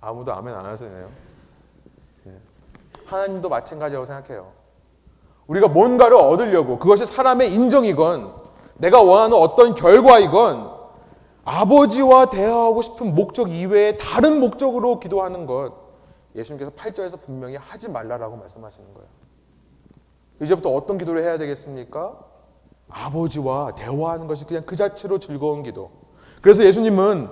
아무도 0.00 0.32
아멘 0.32 0.54
안 0.54 0.64
하시네요. 0.64 1.10
예. 2.26 2.32
하나님도 3.04 3.48
마찬가지라고 3.48 4.06
생각해요. 4.06 4.59
우리가 5.50 5.66
뭔가를 5.66 6.16
얻으려고 6.16 6.78
그것이 6.78 7.04
사람의 7.06 7.52
인정이건 7.52 8.32
내가 8.76 9.02
원하는 9.02 9.36
어떤 9.36 9.74
결과이건 9.74 10.70
아버지와 11.44 12.30
대화하고 12.30 12.82
싶은 12.82 13.14
목적 13.16 13.50
이외에 13.50 13.96
다른 13.96 14.38
목적으로 14.38 15.00
기도하는 15.00 15.46
것 15.46 15.72
예수님께서 16.36 16.70
8절에서 16.70 17.20
분명히 17.20 17.56
하지 17.56 17.90
말라라고 17.90 18.36
말씀하시는 18.36 18.94
거예요. 18.94 19.08
이제부터 20.40 20.72
어떤 20.72 20.96
기도를 20.96 21.22
해야 21.22 21.36
되겠습니까? 21.36 22.16
아버지와 22.88 23.74
대화하는 23.74 24.28
것이 24.28 24.46
그냥 24.46 24.62
그 24.64 24.76
자체로 24.76 25.18
즐거운 25.18 25.64
기도. 25.64 25.90
그래서 26.40 26.64
예수님은 26.64 27.28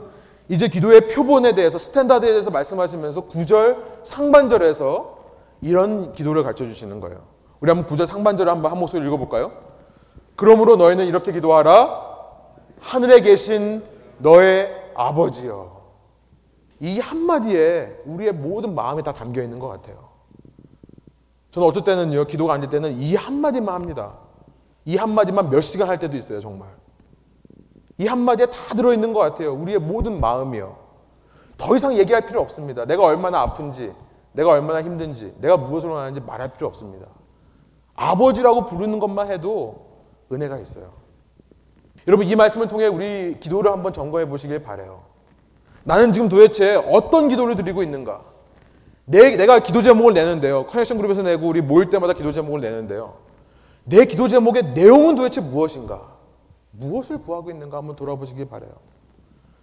이제 0.48 0.66
기도의 0.66 1.06
표본에 1.06 1.54
대해서 1.54 1.78
standard에 1.78 2.30
대해서 2.30 2.50
말씀하시면서 2.50 3.28
9절 3.28 4.04
상반절에서 4.04 5.18
이런 5.60 6.12
기도를 6.12 6.42
가르쳐 6.42 6.64
주시는 6.64 6.98
거예요. 7.00 7.37
우리 7.60 7.70
한번 7.70 7.86
9절 7.86 8.06
상반절을 8.06 8.50
한번 8.50 8.70
한 8.70 8.78
목소리 8.78 9.06
읽어볼까요? 9.06 9.52
그러므로 10.36 10.76
너희는 10.76 11.06
이렇게 11.06 11.32
기도하라. 11.32 12.06
하늘에 12.80 13.20
계신 13.20 13.84
너의 14.18 14.92
아버지여. 14.94 15.78
이 16.80 17.00
한마디에 17.00 18.02
우리의 18.06 18.32
모든 18.32 18.74
마음이 18.74 19.02
다 19.02 19.12
담겨 19.12 19.42
있는 19.42 19.58
것 19.58 19.68
같아요. 19.68 20.08
저는 21.50 21.66
어떨 21.66 21.82
때는요, 21.82 22.24
기도가 22.26 22.54
안될 22.54 22.70
때는 22.70 22.92
이 22.98 23.16
한마디만 23.16 23.74
합니다. 23.74 24.12
이 24.84 24.96
한마디만 24.96 25.50
몇 25.50 25.60
시간 25.60 25.88
할 25.88 25.98
때도 25.98 26.16
있어요, 26.16 26.40
정말. 26.40 26.68
이 27.98 28.06
한마디에 28.06 28.46
다 28.46 28.74
들어있는 28.76 29.12
것 29.12 29.20
같아요. 29.20 29.52
우리의 29.54 29.80
모든 29.80 30.20
마음이요. 30.20 30.76
더 31.56 31.74
이상 31.74 31.96
얘기할 31.96 32.26
필요 32.26 32.40
없습니다. 32.40 32.84
내가 32.84 33.04
얼마나 33.04 33.40
아픈지, 33.40 33.92
내가 34.32 34.50
얼마나 34.50 34.80
힘든지, 34.82 35.34
내가 35.40 35.56
무엇을 35.56 35.90
원하는지 35.90 36.20
말할 36.20 36.52
필요 36.52 36.68
없습니다. 36.68 37.06
아버지라고 37.98 38.64
부르는 38.64 39.00
것만 39.00 39.30
해도 39.30 39.86
은혜가 40.30 40.58
있어요. 40.58 40.92
여러분, 42.06 42.26
이 42.26 42.36
말씀을 42.36 42.68
통해 42.68 42.86
우리 42.86 43.36
기도를 43.40 43.72
한번 43.72 43.92
점검해 43.92 44.28
보시길 44.28 44.62
바래요. 44.62 45.02
나는 45.82 46.12
지금 46.12 46.28
도대체 46.28 46.76
어떤 46.76 47.28
기도를 47.28 47.56
드리고 47.56 47.82
있는가? 47.82 48.22
내, 49.04 49.36
내가 49.36 49.58
기도 49.58 49.82
제목을 49.82 50.14
내는데요. 50.14 50.66
커넥션 50.66 50.96
그룹에서 50.96 51.22
내고 51.22 51.48
우리 51.48 51.60
모일 51.60 51.90
때마다 51.90 52.12
기도 52.12 52.30
제목을 52.30 52.60
내는데요. 52.60 53.14
내 53.82 54.04
기도 54.04 54.28
제목의 54.28 54.74
내용은 54.74 55.16
도대체 55.16 55.40
무엇인가? 55.40 56.02
무엇을 56.70 57.22
구하고 57.22 57.50
있는가 57.50 57.78
한번 57.78 57.96
돌아보시기 57.96 58.44
바래요. 58.44 58.70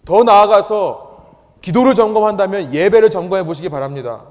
더 0.04 0.24
나아가서 0.24 1.16
기도를 1.62 1.96
점검한다면 1.96 2.74
예배를 2.74 3.10
점검해 3.10 3.46
보시기 3.46 3.70
바랍니다. 3.70 4.26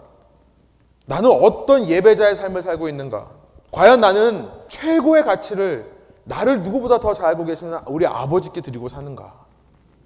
나는 1.07 1.31
어떤 1.31 1.87
예배자의 1.87 2.35
삶을 2.35 2.61
살고 2.61 2.89
있는가? 2.89 3.44
과연 3.75 3.99
나는 4.01 4.49
최고의 4.69 5.25
가치를 5.25 5.93
나를 6.23 6.63
누구보다 6.63 7.01
더 7.01 7.13
잘 7.13 7.27
알고 7.27 7.45
계시는 7.45 7.81
우리 7.89 8.07
아버지께 8.07 8.61
드리고 8.61 8.89
사는가? 8.89 9.35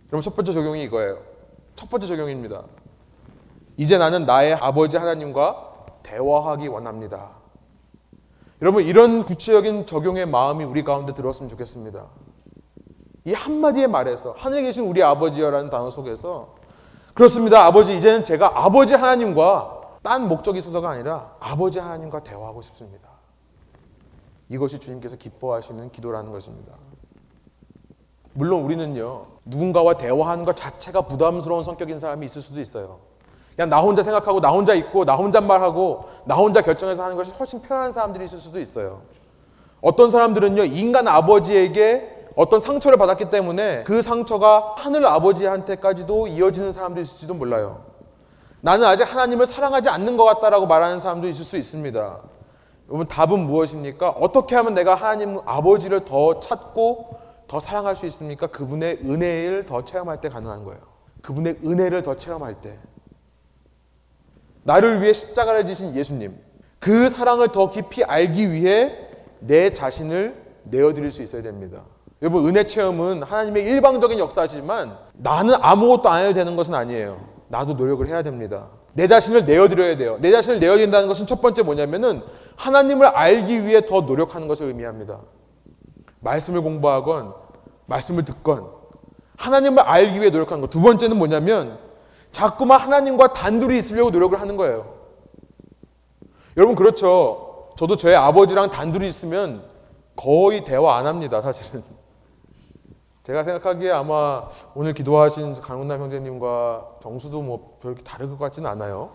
그럼 0.09 0.23
첫 0.23 0.35
번째 0.35 0.55
적용이 0.55 0.83
이거예요. 0.85 1.19
첫 1.77 1.91
번째 1.91 2.07
적용입니다. 2.07 2.65
이제 3.77 3.99
나는 3.99 4.25
나의 4.25 4.55
아버지 4.55 4.97
하나님과 4.97 5.85
대화하기 6.03 6.67
원합니다. 6.69 7.29
여러분, 8.63 8.85
이런 8.85 9.25
구체적인 9.25 9.85
적용의 9.85 10.27
마음이 10.27 10.65
우리 10.65 10.83
가운데 10.83 11.13
들었으면 11.13 11.51
좋겠습니다. 11.51 12.07
이 13.27 13.35
한마디의 13.35 13.87
말에서, 13.87 14.35
하늘에 14.37 14.63
계신 14.63 14.85
우리 14.85 15.03
아버지여라는 15.03 15.69
단어 15.69 15.91
속에서, 15.91 16.55
그렇습니다. 17.13 17.67
아버지, 17.67 17.97
이제는 17.97 18.25
제가 18.25 18.65
아버지 18.65 18.95
하나님과 18.95 19.81
딴 20.03 20.27
목적이 20.27 20.61
있어서가 20.61 20.89
아니라 20.89 21.37
아버지 21.39 21.79
하나님과 21.79 22.23
대화하고 22.23 22.63
싶습니다. 22.63 23.08
이것이 24.51 24.79
주님께서 24.79 25.17
기뻐하시는 25.17 25.91
기도라는 25.93 26.33
것입니다. 26.33 26.73
물론 28.33 28.63
우리는요, 28.63 29.27
누군가와 29.45 29.97
대화하는 29.97 30.45
것 30.45 30.57
자체가 30.57 31.03
부담스러운 31.03 31.65
성격인 31.65 31.99
사람이 31.99 32.25
있을 32.27 32.41
수도 32.41 32.61
있어요. 32.61 33.01
그냥 33.57 33.71
나 33.71 33.81
혼자 33.81 34.03
생각하고 34.03 34.41
나 34.41 34.51
혼자 34.51 34.75
있고 34.75 35.05
나 35.05 35.17
혼자 35.17 35.41
말하고 35.41 36.05
나 36.25 36.37
혼자 36.37 36.63
결정해서 36.63 37.03
하는 37.03 37.17
것이 37.17 37.33
훨씬 37.33 37.61
편한 37.61 37.91
사람들이 37.91 38.25
있을 38.25 38.39
수도 38.39 38.61
있어요. 38.61 39.03
어떤 39.81 40.11
사람들은요, 40.11 40.65
인간 40.65 41.09
아버지에게 41.09 42.29
어떤 42.37 42.61
상처를 42.61 42.99
받았기 42.99 43.31
때문에 43.31 43.83
그 43.83 44.01
상처가 44.01 44.77
하늘 44.79 45.05
아버지한테까지도 45.07 46.29
이어지는 46.29 46.73
사람도 46.73 47.01
있을지도 47.01 47.35
몰라요. 47.35 47.85
나는 48.61 48.87
아직 48.87 49.03
하나님을 49.03 49.47
사랑하지 49.47 49.89
않는 49.89 50.17
것 50.17 50.25
같다라고 50.25 50.67
말하는 50.67 51.01
사람도 51.01 51.27
있을 51.29 51.45
수 51.45 51.57
있습니다. 51.57 52.21
여러분 52.89 53.07
답은 53.07 53.41
무엇입니까? 53.41 54.11
어떻게 54.11 54.57
하면 54.57 54.75
내가 54.75 54.95
하나님 54.95 55.39
아버지를 55.45 56.05
더 56.05 56.41
찾고 56.41 57.19
더 57.47 57.61
사랑할 57.61 57.97
수 57.97 58.07
있습니까? 58.07 58.47
그분의 58.47 59.01
은혜를 59.05 59.65
더 59.67 59.85
체험할 59.85 60.21
때 60.21 60.29
가능한 60.29 60.65
거예요. 60.65 60.81
그분의 61.23 61.59
은혜를 61.65 62.03
더 62.03 62.17
체험할 62.17 62.61
때. 62.61 62.79
나를 64.63 65.01
위해 65.01 65.13
십자가를 65.13 65.67
지신 65.67 65.95
예수님. 65.95 66.39
그 66.79 67.09
사랑을 67.09 67.53
더 67.53 67.71
깊이 67.71 68.05
알기 68.05 68.53
위해 68.53 69.09
내 69.41 69.73
자신을 69.73 70.43
내어드릴 70.65 71.11
수 71.11 71.23
있어야 71.23 71.43
됩니다. 71.43 71.83
여러분, 72.21 72.49
은혜 72.49 72.65
체험은 72.65 73.23
하나님의 73.23 73.65
일방적인 73.65 74.19
역사지만 74.19 74.99
나는 75.15 75.55
아무것도 75.61 76.09
안 76.09 76.25
해도 76.25 76.35
되는 76.35 76.57
것은 76.57 76.75
아니에요. 76.75 77.21
나도 77.49 77.75
노력을 77.75 78.07
해야 78.07 78.23
됩니다. 78.23 78.69
내 78.93 79.07
자신을 79.07 79.45
내어드려야 79.45 79.97
돼요. 79.97 80.19
내 80.21 80.31
자신을 80.31 80.61
내어드린다는 80.61 81.09
것은 81.09 81.27
첫 81.27 81.41
번째 81.41 81.63
뭐냐면은 81.63 82.23
하나님을 82.57 83.07
알기 83.07 83.67
위해 83.67 83.85
더 83.87 84.01
노력하는 84.01 84.49
것을 84.49 84.67
의미합니다. 84.67 85.21
말씀을 86.21 86.63
공부하건, 86.63 87.35
말씀을 87.87 88.25
듣건, 88.25 88.69
하나님을 89.37 89.83
알기 89.83 90.21
위해 90.21 90.31
노력하는 90.31 90.61
것. 90.61 90.71
두 90.71 90.81
번째는 90.81 91.17
뭐냐면 91.17 91.79
자꾸만 92.33 92.81
하나님과 92.81 93.33
단둘이 93.33 93.79
있으려고 93.79 94.11
노력을 94.11 94.39
하는 94.41 94.57
거예요. 94.57 94.95
여러분 96.57 96.75
그렇죠. 96.75 97.71
저도 97.77 97.97
저의 97.97 98.17
아버지랑 98.17 98.71
단둘이 98.71 99.07
있으면 99.07 99.63
거의 100.17 100.65
대화 100.65 100.97
안 100.97 101.07
합니다. 101.07 101.41
사실은. 101.41 101.83
제가 103.29 103.45
생각하기에 103.45 103.91
아마 103.91 104.49
오늘 104.75 104.95
기도하신 104.95 105.53
강훈남 105.61 106.01
형제님과 106.01 106.93
정수도 107.01 107.43
뭐 107.43 107.77
그렇게 107.83 108.03
다를 108.03 108.31
것 108.31 108.39
같지는 108.39 108.71
않아요. 108.71 109.11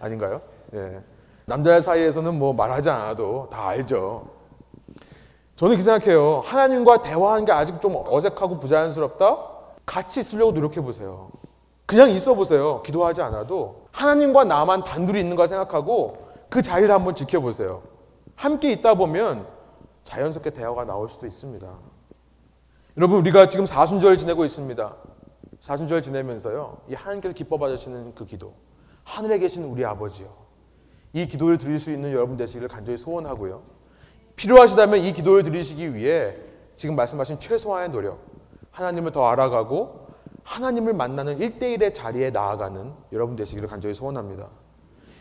아닌가요? 0.00 0.40
예. 0.72 1.02
남자 1.44 1.78
사이에서는 1.82 2.38
뭐 2.38 2.54
말하지 2.54 2.88
않아도 2.88 3.46
다 3.50 3.68
알죠. 3.68 4.26
저는 5.56 5.76
그렇게 5.76 5.82
생각해요. 5.82 6.40
하나님과 6.46 7.02
대화하는 7.02 7.44
게 7.44 7.52
아직 7.52 7.78
좀 7.82 8.02
어색하고 8.06 8.58
부자연스럽다? 8.58 9.36
같이 9.84 10.20
있으려고 10.20 10.52
노력해 10.52 10.80
보세요. 10.80 11.28
그냥 11.84 12.08
있어 12.08 12.32
보세요. 12.32 12.80
기도하지 12.80 13.20
않아도 13.20 13.82
하나님과 13.92 14.44
나만 14.44 14.82
단둘이 14.82 15.20
있는 15.20 15.36
걸 15.36 15.46
생각하고 15.46 16.16
그 16.48 16.62
자리를 16.62 16.90
한번 16.90 17.14
지켜보세요. 17.14 17.82
함께 18.34 18.72
있다 18.72 18.94
보면 18.94 19.46
자연스럽게 20.04 20.48
대화가 20.48 20.86
나올 20.86 21.10
수도 21.10 21.26
있습니다. 21.26 21.68
여러분 23.00 23.16
우리가 23.20 23.48
지금 23.48 23.64
사순절 23.64 24.18
지내고 24.18 24.44
있습니다. 24.44 24.94
사순절 25.58 26.02
지내면서요. 26.02 26.82
이 26.90 26.92
하나님께서 26.92 27.32
기뻐 27.32 27.56
받으시는 27.56 28.14
그 28.14 28.26
기도. 28.26 28.52
하늘에 29.04 29.38
계신 29.38 29.64
우리 29.64 29.86
아버지요. 29.86 30.28
이 31.14 31.26
기도를 31.26 31.56
드릴 31.56 31.78
수 31.78 31.90
있는 31.90 32.12
여러분 32.12 32.36
되시기를 32.36 32.68
간절히 32.68 32.98
소원하고요. 32.98 33.62
필요하시다면 34.36 35.00
이 35.00 35.14
기도를 35.14 35.44
드리시기 35.44 35.94
위해 35.94 36.36
지금 36.76 36.94
말씀하신 36.94 37.40
최소한의 37.40 37.88
노력, 37.88 38.20
하나님을 38.70 39.12
더 39.12 39.30
알아가고 39.30 40.08
하나님을 40.42 40.92
만나는 40.92 41.38
1대1의 41.38 41.94
자리에 41.94 42.28
나아가는 42.28 42.92
여러분 43.12 43.34
되시기를 43.34 43.66
간절히 43.66 43.94
소원합니다. 43.94 44.48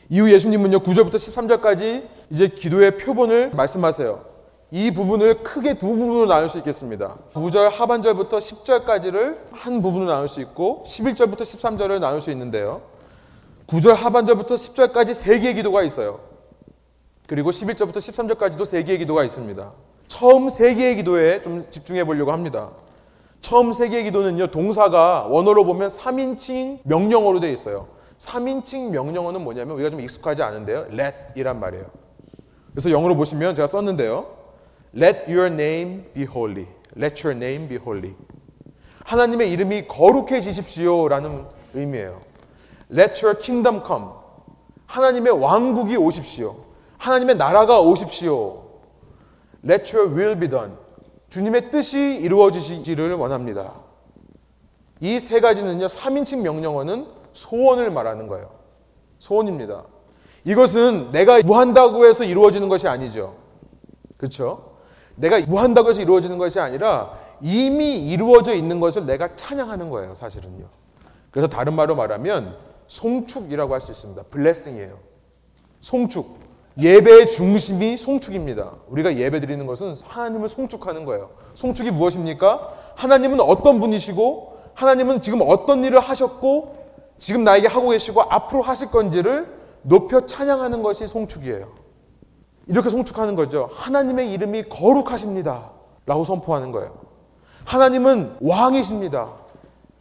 이후 0.10 0.30
예수님은요, 0.30 0.80
9절부터 0.80 1.14
13절까지 1.14 2.10
이제 2.30 2.50
기도의 2.50 2.98
표본을 2.98 3.52
말씀하세요. 3.52 4.29
이 4.72 4.92
부분을 4.92 5.42
크게 5.42 5.76
두 5.76 5.88
부분으로 5.88 6.28
나눌 6.28 6.48
수 6.48 6.58
있겠습니다. 6.60 7.18
9절 7.34 7.72
하반절부터 7.72 8.38
10절까지를 8.38 9.38
한 9.52 9.82
부분으로 9.82 10.12
나눌 10.12 10.28
수 10.28 10.42
있고 10.42 10.84
11절부터 10.86 11.42
13절을 11.42 12.00
나눌 12.00 12.22
수 12.22 12.30
있는데요. 12.32 12.82
9절 13.68 13.96
하반절부터 13.96 14.56
10절까지 14.56 15.14
세 15.16 15.40
개의 15.40 15.56
기도가 15.56 15.82
있어요. 15.82 16.20
그리고 17.28 17.50
11절부터 17.50 17.98
13절까지도 17.98 18.64
세 18.64 18.84
개의 18.84 19.00
기도가 19.00 19.24
있습니다. 19.24 19.72
처음 20.08 20.50
세 20.50 20.76
개의 20.76 20.96
기도에 20.98 21.42
좀 21.42 21.66
집중해 21.70 22.04
보려고 22.04 22.32
합니다. 22.32 22.70
처음 23.42 23.74
세 23.74 23.90
개의 23.90 24.04
기도는요, 24.04 24.48
동사가 24.48 25.26
원어로 25.30 25.64
보면 25.66 25.88
3인칭 25.88 26.80
명령어로 26.84 27.40
되어 27.40 27.52
있어요. 27.52 27.88
3인칭 28.18 28.90
명령어는 28.90 29.44
뭐냐면 29.44 29.76
우리가 29.76 29.90
좀 29.90 30.02
익숙하지 30.02 30.44
않은데요. 30.44 30.88
let 30.92 31.16
이란 31.36 31.60
말이에요. 31.60 31.86
그래서 32.72 32.92
영어로 32.92 33.16
보시면 33.16 33.56
제가 33.56 33.68
썼는데요. 33.68 34.39
Let 34.96 35.32
your 35.32 35.48
name 35.54 36.06
be 36.14 36.26
holy. 36.26 36.68
Let 36.98 37.26
your 37.26 37.36
name 37.38 37.68
be 37.68 37.78
holy. 37.78 38.16
하나님의 39.06 39.52
이름이 39.52 39.88
거룩해지십시오라는 39.88 41.46
의미예요. 41.74 42.22
Let 42.92 43.24
your 43.26 43.38
kingdom 43.40 43.82
come. 43.86 44.06
하나님의 44.88 45.34
왕국이 45.34 45.96
오십시오. 45.98 46.56
하나님의 46.98 47.36
나라가 47.38 47.80
오십시오. 47.82 48.64
Let 49.68 49.96
your 49.96 50.14
will 50.16 50.40
be 50.40 50.50
done. 50.50 50.74
주님의 51.30 51.70
뜻이 51.70 52.00
이루어지시기를 52.22 53.14
원합니다. 53.14 53.74
이 55.02 55.20
세 55.20 55.40
가지는요, 55.40 55.86
3인칭 55.86 56.42
명령어는 56.42 57.08
소원을 57.34 57.92
말하는 57.92 58.28
거예요. 58.28 58.50
소원입니다. 59.20 59.86
이것은 60.46 61.12
내가 61.12 61.40
구한다고 61.42 62.06
해서 62.06 62.24
이루어지는 62.24 62.68
것이 62.70 62.88
아니죠. 62.88 63.36
그렇죠? 64.18 64.69
내가 65.20 65.42
구한다고 65.44 65.90
해서 65.90 66.02
이루어지는 66.02 66.38
것이 66.38 66.60
아니라 66.60 67.12
이미 67.42 67.98
이루어져 68.10 68.54
있는 68.54 68.80
것을 68.80 69.06
내가 69.06 69.36
찬양하는 69.36 69.90
거예요, 69.90 70.16
사실은요. 70.16 70.66
그래서 71.32 71.48
다른 71.48 71.74
말로 71.74 71.96
말하면 71.96 72.56
송축이라고 72.88 73.74
할 73.74 73.82
수 73.82 73.92
있습니다. 73.92 74.24
블레싱이에요. 74.24 74.98
송축. 75.82 76.40
예배의 76.80 77.28
중심이 77.30 77.98
송축입니다. 77.98 78.74
우리가 78.88 79.18
예배 79.18 79.42
드리는 79.42 79.66
것은 79.66 79.96
하나님을 80.06 80.48
송축하는 80.48 81.04
거예요. 81.04 81.32
송축이 81.56 81.92
무엇입니까? 81.92 82.74
하나님은 82.96 83.42
어떤 83.42 83.80
분이시고 83.80 84.58
하나님은 84.74 85.22
지금 85.22 85.42
어떤 85.46 85.84
일을 85.84 86.00
하셨고 86.00 86.78
지금 87.18 87.44
나에게 87.44 87.68
하고 87.68 87.90
계시고 87.90 88.22
앞으로 88.22 88.62
하실 88.62 88.90
건지를 88.92 89.54
높여 89.82 90.26
찬양하는 90.26 90.82
것이 90.82 91.06
송축이에요. 91.08 91.68
이렇게 92.70 92.90
송축하는 92.90 93.34
거죠. 93.36 93.68
하나님의 93.74 94.32
이름이 94.32 94.70
거룩하십니다. 94.70 95.72
라고 96.06 96.24
선포하는 96.24 96.72
거예요. 96.72 96.94
하나님은 97.66 98.38
왕이십니다. 98.42 99.30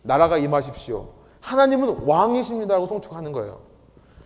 나라가 0.03 0.37
임하십시오. 0.37 1.09
하나님은 1.41 2.05
왕이십니다 2.05 2.75
라고 2.75 2.87
송축하는 2.87 3.33
거예요. 3.33 3.61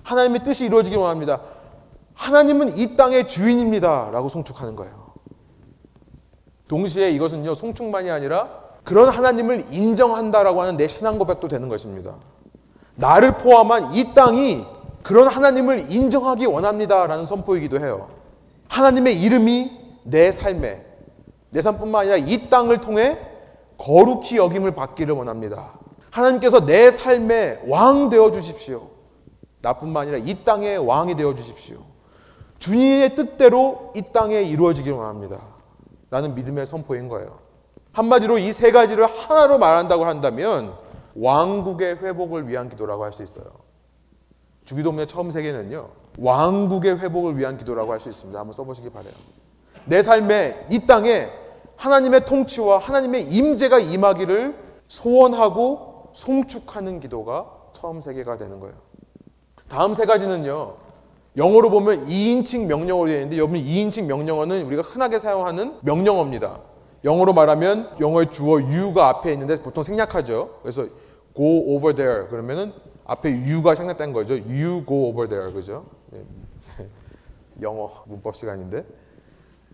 하나님의 0.03 0.43
뜻이 0.43 0.67
이루어지기 0.67 0.97
원합니다. 0.97 1.41
하나님은 2.15 2.77
이 2.77 2.97
땅의 2.97 3.29
주인입니다 3.29 4.11
라고 4.11 4.29
송축하는 4.29 4.75
거예요. 4.75 5.13
동시에 6.67 7.11
이것은요 7.13 7.55
송축만이 7.55 8.11
아니라 8.11 8.49
그런 8.83 9.09
하나님을 9.09 9.73
인정한다라고 9.73 10.63
하는 10.63 10.77
내 10.77 10.89
신앙 10.89 11.19
고백도 11.19 11.47
되는 11.47 11.69
것입니다. 11.69 12.17
나를 12.97 13.37
포함한 13.37 13.95
이 13.95 14.15
땅이 14.15 14.67
그런 15.03 15.29
하나님을 15.29 15.93
인정하기 15.93 16.47
원합니다라는 16.47 17.27
선포이기도 17.27 17.79
해요. 17.79 18.22
하나님의 18.73 19.21
이름이 19.21 19.71
내 20.05 20.33
삶에 20.33 20.83
내 21.51 21.61
삶뿐만 21.61 22.01
아니라 22.03 22.17
이 22.17 22.49
땅을 22.49 22.81
통해 22.81 23.19
거룩히 23.77 24.39
여김을 24.39 24.71
받기를 24.75 25.15
원합니다. 25.15 25.75
하나님께서 26.11 26.65
내 26.65 26.91
삶의 26.91 27.65
왕 27.67 28.09
되어 28.09 28.31
주십시오. 28.31 28.89
나뿐만 29.61 30.03
아니라 30.09 30.19
이 30.19 30.43
땅의 30.45 30.79
왕이 30.79 31.17
되어 31.17 31.35
주십시오. 31.35 31.79
주님의 32.59 33.15
뜻대로 33.15 33.93
이 33.95 34.03
땅에 34.13 34.41
이루어지길 34.43 34.93
원합니다. 34.93 35.39
라는 36.11 36.35
믿음의 36.35 36.65
선포인 36.67 37.09
거예요. 37.09 37.41
한마디로 37.93 38.39
이 38.39 38.53
세 38.53 38.73
가지를 38.73 39.05
하나로 39.07 39.59
말한다고 39.59 40.07
한다면 40.07 40.75
왕국의 41.15 41.97
회복을 41.97 42.49
위한 42.49 42.71
기도라고 42.71 43.05
할 43.05 43.13
수 43.13 43.23
있어요. 43.23 43.45
주기도문의 44.65 45.07
처음 45.09 45.31
세 45.31 45.43
개는요. 45.43 45.91
왕국의 46.19 46.99
회복을 46.99 47.39
위한 47.39 47.57
기도라고 47.57 47.93
할 47.93 48.01
수 48.01 48.09
있습니다. 48.09 48.39
한번 48.39 48.53
써보시기 48.53 48.91
바래요. 48.91 49.13
내 49.87 50.03
삶에 50.03 50.67
이 50.71 50.87
땅에 50.87 51.29
하나님의 51.77 52.27
통치와 52.27 52.79
하나님의 52.79 53.25
임재가 53.25 53.79
임하기를 53.81 54.55
소원하고 54.89 56.11
송축하는 56.13 57.01
기도가 57.01 57.51
처음 57.73 58.01
세 58.01 58.13
개가 58.15 58.37
되는 58.37 58.61
거예요. 58.61 58.75
다음 59.69 59.95
세 59.95 60.05
가지는요. 60.05 60.75
영어로 61.37 61.71
보면 61.71 62.07
2인칭 62.07 62.67
명령어로 62.67 63.09
되어 63.09 63.17
있는데 63.17 63.39
여러분 63.39 63.59
2인칭 63.59 64.05
명령어는 64.05 64.67
우리가 64.67 64.83
흔하게 64.83 65.19
사용하는 65.19 65.77
명령어입니다. 65.81 66.61
영어로 67.05 67.33
말하면 67.33 67.97
영어의 67.99 68.31
주어 68.31 68.61
you가 68.61 69.09
앞에 69.09 69.33
있는데 69.33 69.61
보통 69.63 69.83
생략하죠. 69.83 70.59
그래서 70.63 70.87
go 71.35 71.75
over 71.75 71.95
there 71.95 72.29
그러면은 72.29 72.73
앞에 73.07 73.31
you가 73.51 73.75
생략된 73.75 74.13
거죠. 74.13 74.35
you 74.35 74.85
go 74.87 75.09
over 75.09 75.27
there 75.29 75.51
그죠? 75.53 75.87
예. 76.15 76.25
영어 77.61 77.91
문법 78.07 78.37
시간인데. 78.37 78.85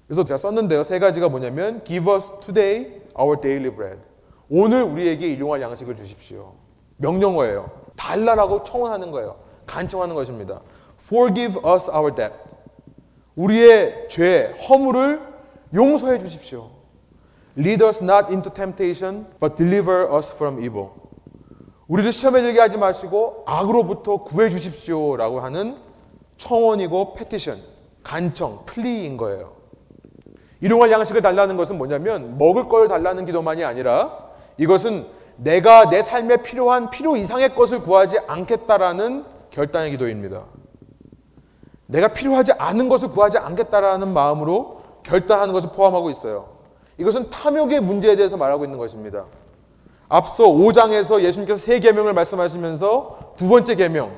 그래서 0.07 0.25
제가 0.25 0.37
썼는데요. 0.37 0.83
세 0.83 0.99
가지가 0.99 1.29
뭐냐면 1.29 1.85
give 1.85 2.11
us 2.13 2.33
today 2.41 3.03
our 3.19 3.41
daily 3.41 3.75
bread. 3.75 4.01
오늘 4.49 4.83
우리에게 4.83 5.29
일용할 5.29 5.61
양식을 5.61 5.95
주십시오. 5.95 6.55
명령어예요. 6.97 7.71
달라라고 7.97 8.63
청원하는 8.65 9.11
거예요. 9.11 9.37
간청하는 9.67 10.15
것입니다. 10.15 10.63
Forgive 11.01 11.61
us 11.65 11.91
our 11.91 12.15
debt. 12.15 12.35
우리의 13.37 14.09
죄, 14.09 14.55
허물을 14.69 15.21
용서해 15.75 16.19
주십시오. 16.19 16.71
Lead 17.57 17.85
us 17.85 18.03
not 18.03 18.33
into 18.33 18.53
temptation, 18.53 19.27
but 19.41 19.57
deliver 19.57 20.09
us 20.15 20.33
from 20.35 20.59
evil. 20.59 20.89
우리를 21.87 22.13
시험에 22.13 22.41
들게 22.43 22.61
하지 22.61 22.77
마시고 22.77 23.45
악으로부터 23.47 24.23
구해 24.23 24.49
주십시오라고 24.49 25.41
하는 25.41 25.77
청원이고 26.39 27.15
패티션, 27.15 27.61
간청, 28.03 28.65
플리인 28.65 29.17
거예요. 29.17 29.53
일용할 30.61 30.91
양식을 30.91 31.23
달라는 31.23 31.57
것은 31.57 31.77
뭐냐면 31.79 32.39
먹을 32.39 32.65
걸 32.65 32.89
달라는 32.89 33.27
기도만이 33.27 33.65
아니라 33.65 34.31
이것은 34.57 35.07
내가 35.37 35.89
내 35.89 36.03
삶에 36.03 36.39
필요한 36.39 36.91
필요 36.91 37.17
이상의 37.17 37.55
것을 37.55 37.81
구하지 37.81 38.19
않겠다라는 38.27 39.25
결단의 39.51 39.93
기도입니다. 39.93 40.45
내가 41.87 42.09
필요하지 42.09 42.53
않은 42.53 42.89
것을 42.89 43.11
구하지 43.11 43.39
않겠다라는 43.39 44.13
마음으로 44.13 44.79
결단하는 45.05 45.53
것을 45.55 45.71
포함하고 45.71 46.11
있어요. 46.11 46.59
이것은 46.99 47.31
탐욕의 47.31 47.81
문제에 47.81 48.17
대해서 48.17 48.37
말하고 48.37 48.65
있는 48.65 48.79
것입니다. 48.79 49.27
앞서 50.09 50.45
5장에서 50.45 51.23
예수님께서 51.23 51.59
세 51.59 51.79
계명을 51.79 52.13
말씀하시면서 52.15 53.35
두 53.37 53.49
번째 53.49 53.75
계명 53.77 54.11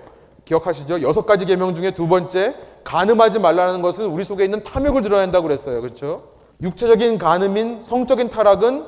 기억하시죠? 0.50 1.02
여섯 1.02 1.26
가지 1.26 1.46
계명 1.46 1.74
중에 1.74 1.92
두 1.92 2.08
번째 2.08 2.56
간음하지 2.82 3.38
말라는 3.38 3.82
것은 3.82 4.06
우리 4.06 4.24
속에 4.24 4.44
있는 4.44 4.62
탐욕을 4.62 5.02
드러낸다고 5.02 5.44
그랬어요. 5.46 5.80
그렇죠? 5.80 6.24
육체적인 6.60 7.18
간음인 7.18 7.80
성적인 7.80 8.30
타락은 8.30 8.84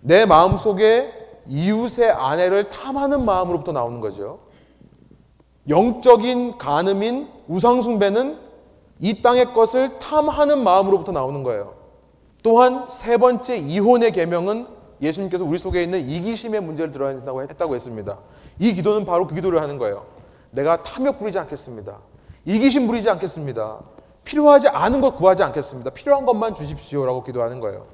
내 0.00 0.24
마음 0.24 0.56
속에 0.56 1.12
이웃의 1.46 2.12
아내를 2.12 2.70
탐하는 2.70 3.24
마음으로부터 3.24 3.72
나오는 3.72 4.00
거죠. 4.00 4.38
영적인 5.68 6.58
간음인 6.58 7.28
우상숭배는 7.48 8.38
이 9.00 9.22
땅의 9.22 9.52
것을 9.52 9.98
탐하는 9.98 10.62
마음으로부터 10.62 11.12
나오는 11.12 11.42
거예요. 11.42 11.74
또한 12.42 12.86
세 12.88 13.16
번째 13.16 13.56
이혼의 13.56 14.12
계명은 14.12 14.66
예수님께서 15.02 15.44
우리 15.44 15.58
속에 15.58 15.82
있는 15.82 16.08
이기심의 16.08 16.60
문제를 16.60 16.92
드러낸다고 16.92 17.42
했다고 17.42 17.74
했습니다. 17.74 18.18
이 18.58 18.74
기도는 18.74 19.04
바로 19.04 19.26
그 19.26 19.34
기도를 19.34 19.60
하는 19.60 19.78
거예요. 19.78 20.19
내가 20.50 20.82
탐욕 20.82 21.18
부리지 21.18 21.38
않겠습니다. 21.38 21.98
이기심 22.44 22.86
부리지 22.86 23.08
않겠습니다. 23.10 23.80
필요하지 24.24 24.68
않은 24.68 25.00
것 25.00 25.16
구하지 25.16 25.42
않겠습니다. 25.42 25.90
필요한 25.90 26.26
것만 26.26 26.54
주십시오라고 26.54 27.22
기도하는 27.22 27.60
거예요. 27.60 27.86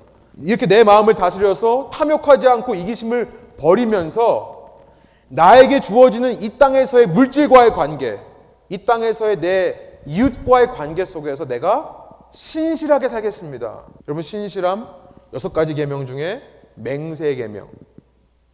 이렇게 0.43 0.67
내 0.67 0.85
마음을 0.85 1.15
다스려서 1.15 1.91
탐욕하지 1.93 2.47
않고 2.49 2.75
이기심을 2.75 3.31
버리면서 3.59 4.81
나에게 5.29 5.81
주어지는 5.81 6.43
이 6.43 6.59
땅에서의 6.59 7.07
물질과의 7.09 7.73
관계, 7.73 8.21
이 8.69 8.85
땅에서의 8.85 9.41
내 9.41 10.01
이웃과의 10.07 10.69
관계 10.73 11.05
속에서 11.05 11.47
내가 11.47 12.05
신실하게 12.31 13.09
살겠습니다. 13.09 13.85
여러분 14.07 14.23
신실함 14.23 14.87
여섯 15.33 15.53
가지 15.53 15.75
계명 15.75 16.07
중에 16.07 16.43
맹세 16.75 17.35
계명. 17.35 17.69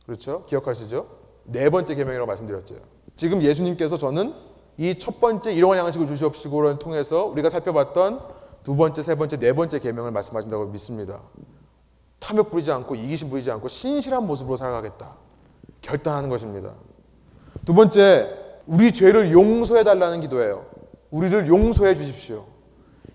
그렇죠? 0.06 0.44
기억하시죠? 0.46 1.06
네 1.44 1.68
번째 1.68 1.94
계명이라고 1.94 2.26
말씀드렸죠. 2.26 2.76
지금 3.16 3.42
예수님께서 3.42 3.96
저는 3.96 4.34
이 4.78 4.94
첫 4.98 5.20
번째 5.20 5.52
일용할 5.52 5.78
양식을 5.78 6.06
주시옵시고를 6.06 6.78
통해서 6.78 7.24
우리가 7.26 7.50
살펴봤던 7.50 8.20
두 8.62 8.74
번째, 8.76 9.02
세 9.02 9.14
번째, 9.16 9.36
네 9.38 9.52
번째 9.52 9.78
계명을 9.78 10.10
말씀하신다고 10.12 10.66
믿습니다. 10.66 11.20
탐욕 12.18 12.50
부리지 12.50 12.70
않고 12.70 12.94
이기심 12.94 13.30
부리지 13.30 13.50
않고 13.50 13.68
신실한 13.68 14.26
모습으로 14.26 14.56
살아가겠다. 14.56 15.16
결단하는 15.80 16.28
것입니다. 16.28 16.72
두 17.64 17.74
번째, 17.74 18.30
우리 18.66 18.92
죄를 18.92 19.32
용서해 19.32 19.84
달라는 19.84 20.20
기도예요. 20.20 20.64
우리를 21.10 21.48
용서해 21.48 21.94
주십시오. 21.94 22.46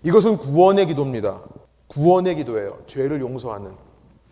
이것은 0.04 0.36
구원의 0.36 0.86
기도입니다. 0.86 1.40
구원의 1.88 2.36
기도예요. 2.36 2.78
죄를 2.86 3.20
용서하는. 3.20 3.72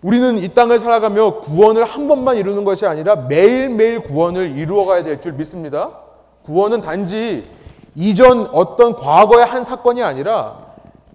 우리는 0.02 0.38
이 0.38 0.48
땅을 0.48 0.78
살아가며 0.78 1.40
구원을 1.40 1.84
한 1.84 2.06
번만 2.06 2.36
이루는 2.36 2.64
것이 2.64 2.86
아니라 2.86 3.16
매일매일 3.16 4.00
구원을 4.00 4.58
이루어가야 4.58 5.02
될 5.02 5.20
줄 5.20 5.32
믿습니다. 5.32 5.98
구원은 6.44 6.80
단지 6.80 7.48
이전 7.94 8.46
어떤 8.52 8.94
과거의 8.94 9.44
한 9.46 9.64
사건이 9.64 10.02
아니라 10.02 10.66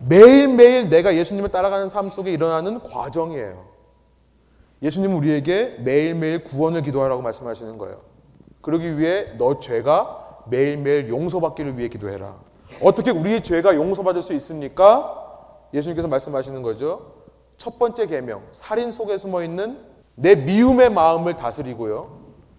매일매일 0.08 0.90
내가 0.90 1.16
예수님을 1.16 1.50
따라가는 1.50 1.88
삶 1.88 2.10
속에 2.10 2.32
일어나는 2.32 2.80
과정이에요. 2.82 3.66
예수님은 4.82 5.16
우리에게 5.16 5.78
매일매일 5.80 6.44
구원을 6.44 6.82
기도하라고 6.82 7.22
말씀하시는 7.22 7.78
거예요. 7.78 8.02
그러기 8.62 8.98
위해 8.98 9.28
너 9.38 9.60
죄가 9.60 10.46
매일매일 10.50 11.08
용서받기를 11.08 11.78
위해 11.78 11.88
기도해라. 11.88 12.36
어떻게 12.82 13.12
우리의 13.12 13.44
죄가 13.44 13.76
용서받을 13.76 14.24
수 14.24 14.34
있습니까? 14.34 15.18
예수님께서 15.74 16.08
말씀하시는 16.08 16.62
거죠. 16.64 17.21
첫 17.62 17.78
번째 17.78 18.07
계명, 18.07 18.41
살인 18.51 18.91
속에 18.91 19.20
숨어 19.20 19.43
있는 19.43 19.78
내 20.16 20.34
미움의 20.34 20.89
마음을 20.89 21.36
다스리고요. 21.36 22.09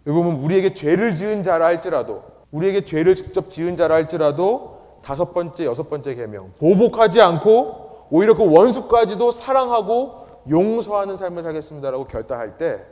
여러분 0.07 0.37
우리에게 0.37 0.75
죄를 0.75 1.17
지은 1.17 1.43
자라 1.43 1.67
할지라도 1.67 2.23
우리에게 2.53 2.85
죄를 2.85 3.17
직접 3.17 3.51
지은 3.51 3.77
자라 3.77 3.97
할지라도 3.97 5.01
다섯 5.03 5.35
번째, 5.35 5.65
여섯 5.65 5.91
번째 5.91 6.15
계명 6.15 6.53
보복하지 6.61 7.21
않고 7.21 8.07
오히려 8.11 8.37
그 8.37 8.49
원수까지도 8.49 9.33
사랑하고 9.33 10.25
용서하는 10.49 11.17
삶을 11.17 11.43
살겠습니다라고 11.43 12.05
결단할 12.07 12.57
때 12.57 12.85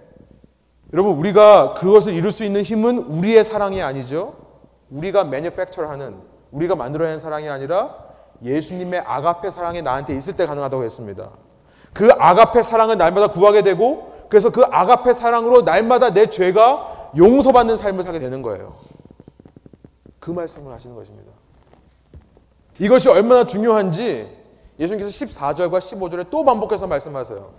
여러분 0.92 1.16
우리가 1.16 1.74
그것을 1.74 2.12
이룰 2.12 2.32
수 2.32 2.42
있는 2.42 2.64
힘은 2.64 2.98
우리의 3.04 3.44
사랑이 3.44 3.82
아니죠. 3.82 4.34
우리가 4.90 5.22
매니팩처하는 5.22 6.16
우리가 6.50 6.74
만들어낸 6.74 7.20
사랑이 7.20 7.48
아니라 7.48 7.94
예수님의 8.42 8.98
아가페 8.98 9.52
사랑이 9.52 9.80
나한테 9.82 10.16
있을 10.16 10.34
때 10.34 10.44
가능하다고 10.46 10.82
했습니다. 10.82 11.30
그 11.93 12.11
아가페 12.18 12.62
사랑을 12.62 12.97
날마다 12.97 13.28
구하게 13.28 13.62
되고 13.62 14.12
그래서 14.28 14.51
그 14.51 14.62
아가페 14.62 15.12
사랑으로 15.12 15.62
날마다 15.62 16.12
내 16.12 16.30
죄가 16.30 17.11
용서받는 17.16 17.76
삶을 17.76 18.03
살게 18.03 18.18
되는 18.18 18.43
거예요. 18.43 18.76
그 20.20 20.30
말씀을 20.30 20.72
하시는 20.72 20.95
것입니다. 20.95 21.32
이것이 22.78 23.09
얼마나 23.09 23.45
중요한지 23.45 24.28
예수님께서 24.78 25.11
14절과 25.11 25.78
15절에 25.78 26.30
또 26.30 26.45
반복해서 26.45 26.86
말씀하세요. 26.86 27.51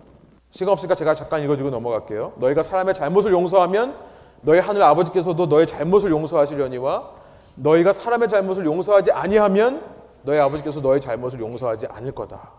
시간 0.51 0.73
없으니까 0.73 0.95
제가 0.95 1.13
잠깐 1.13 1.43
읽어주고 1.43 1.69
넘어갈게요. 1.69 2.33
너희가 2.37 2.63
사람의 2.63 2.93
잘못을 2.93 3.31
용서하면 3.31 3.95
너희 4.41 4.59
하늘 4.59 4.81
아버지께서도 4.83 5.45
너의 5.45 5.67
잘못을 5.67 6.09
용서하시려니와 6.09 7.11
너희가 7.55 7.91
사람의 7.91 8.27
잘못을 8.27 8.65
용서하지 8.65 9.11
아니하면 9.11 9.83
너희 10.23 10.39
아버지께서 10.39 10.81
너의 10.81 11.01
잘못을 11.01 11.39
용서하지 11.39 11.87
않을 11.87 12.13
거다. 12.13 12.51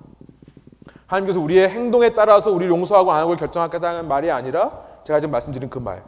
하나님께서 1.13 1.41
우리의 1.41 1.69
행동에 1.69 2.11
따라서 2.11 2.51
우리 2.51 2.67
용서하고 2.67 3.13
안 3.13 3.21
하고 3.21 3.37
결정하겠다는 3.37 4.09
말이 4.09 4.31
아니라 4.31 4.81
제가 5.05 5.21
지금 5.21 5.31
말씀드린 5.33 5.69
그 5.69 5.79
말. 5.79 6.03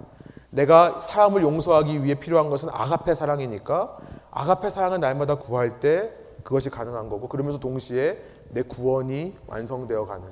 내가 0.49 0.99
사람을 1.01 1.43
용서하기 1.43 2.05
위해 2.05 2.15
필요한 2.15 2.49
것은 2.49 2.71
아가페 2.73 3.15
사랑이니까 3.15 3.97
아가페 4.31 4.71
사랑을 4.71 5.01
날마다 5.01 5.35
구할 5.35 5.81
때 5.81 6.11
그것이 6.43 6.71
가능한 6.71 7.09
거고 7.09 7.29
그러면서 7.29 7.59
동시에 7.59 8.19
내 8.51 8.63
구원이 8.63 9.37
완성되어 9.47 10.07
가는 10.07 10.25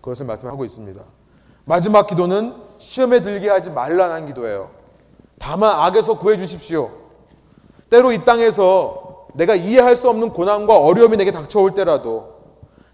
그것을 0.00 0.26
말씀하고 0.26 0.64
있습니다. 0.64 1.02
마지막 1.64 2.06
기도는 2.06 2.54
시험에 2.78 3.20
들게 3.20 3.48
하지 3.48 3.70
말라는 3.70 4.26
기도예요. 4.26 4.70
다만 5.38 5.72
악에서 5.80 6.18
구해 6.18 6.36
주십시오. 6.36 6.90
때로 7.90 8.12
이 8.12 8.24
땅에서 8.24 9.28
내가 9.34 9.54
이해할 9.54 9.96
수 9.96 10.08
없는 10.08 10.30
고난과 10.30 10.76
어려움이 10.76 11.16
내게 11.16 11.32
닥쳐올 11.32 11.74
때라도 11.74 12.33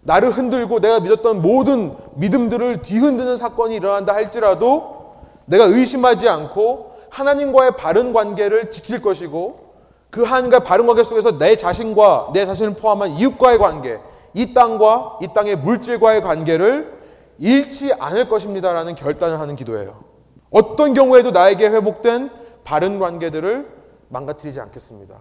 나를 0.03 0.31
흔들고 0.31 0.81
내가 0.81 1.01
믿었던 1.01 1.43
모든 1.43 1.95
믿음들을 2.15 2.83
뒤흔드는 2.83 3.37
사건이 3.37 3.77
일어난다 3.77 4.15
할지라도 4.15 5.15
내가 5.45 5.65
의심하지 5.65 6.29
않고 6.29 6.93
하나님과의 7.11 7.77
바른 7.77 8.13
관계를 8.13 8.71
지킬 8.71 9.03
것이고 9.03 9.71
그 10.11 10.23
하나님과 10.23 10.61
바른 10.61 10.87
관계 10.87 11.05
속에서 11.05 11.39
내 11.39 11.57
자신과 11.57 12.31
내 12.33 12.47
자신을 12.47 12.75
포함한 12.75 13.11
이웃과의 13.11 13.59
관계, 13.59 14.01
이 14.35 14.55
땅과 14.55 15.19
이 15.23 15.29
땅의 15.35 15.57
물질과의 15.57 16.23
관계를 16.23 16.99
잃지 17.39 17.93
않을 17.95 18.29
것입니다라는 18.29 18.95
결단을 18.95 19.39
하는 19.41 19.55
기도예요. 19.57 20.05
어떤 20.51 20.95
경우에도 20.95 21.31
나에게 21.31 21.69
회복된 21.69 22.31
바른 22.65 22.99
관계들을 22.99 23.69
망가뜨리지 24.09 24.61
않겠습니다. 24.61 25.17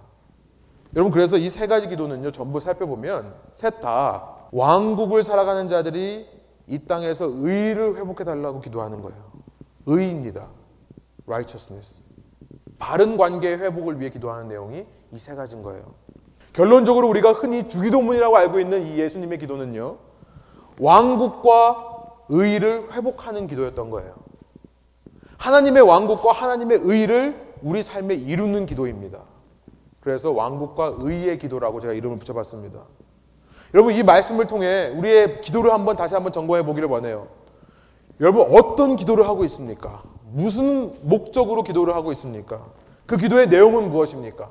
여러분 0.95 1.11
그래서 1.11 1.37
이 1.37 1.49
세 1.49 1.67
가지 1.67 1.87
기도는요 1.87 2.31
전부 2.31 2.59
살펴보면 2.59 3.33
셋 3.51 3.79
다 3.79 4.38
왕국을 4.51 5.23
살아가는 5.23 5.67
자들이 5.69 6.27
이 6.67 6.79
땅에서 6.79 7.25
의를 7.31 7.95
회복해 7.97 8.23
달라고 8.23 8.61
기도하는 8.61 9.01
거예요. 9.01 9.31
의입니다. 9.85 10.47
righteousness. 11.27 12.03
바른 12.77 13.17
관계의 13.17 13.57
회복을 13.59 13.99
위해 13.99 14.09
기도하는 14.09 14.47
내용이 14.47 14.85
이 15.11 15.17
세 15.17 15.33
가지인 15.35 15.63
거예요. 15.63 15.83
결론적으로 16.53 17.07
우리가 17.09 17.33
흔히 17.33 17.67
주기도문이라고 17.67 18.35
알고 18.37 18.59
있는 18.59 18.85
이 18.85 18.97
예수님의 18.99 19.37
기도는요. 19.39 19.97
왕국과 20.79 21.85
의를 22.29 22.91
회복하는 22.93 23.47
기도였던 23.47 23.89
거예요. 23.89 24.15
하나님의 25.37 25.81
왕국과 25.83 26.31
하나님의 26.31 26.79
의를 26.83 27.55
우리 27.61 27.81
삶에 27.83 28.13
이루는 28.15 28.65
기도입니다. 28.65 29.21
그래서 29.99 30.31
왕국과 30.31 30.95
의의 30.99 31.37
기도라고 31.39 31.79
제가 31.81 31.93
이름을 31.93 32.19
붙여봤습니다. 32.19 32.79
여러분 33.73 33.93
이 33.93 34.03
말씀을 34.03 34.47
통해 34.47 34.91
우리의 34.95 35.41
기도를 35.41 35.71
한번 35.71 35.95
다시 35.95 36.15
한번 36.15 36.33
점검해 36.33 36.63
보기를 36.63 36.89
원해요. 36.89 37.27
여러분 38.19 38.47
어떤 38.51 38.95
기도를 38.95 39.27
하고 39.27 39.45
있습니까? 39.45 40.03
무슨 40.31 40.93
목적으로 41.01 41.63
기도를 41.63 41.95
하고 41.95 42.11
있습니까? 42.11 42.65
그 43.05 43.17
기도의 43.17 43.47
내용은 43.47 43.89
무엇입니까? 43.89 44.49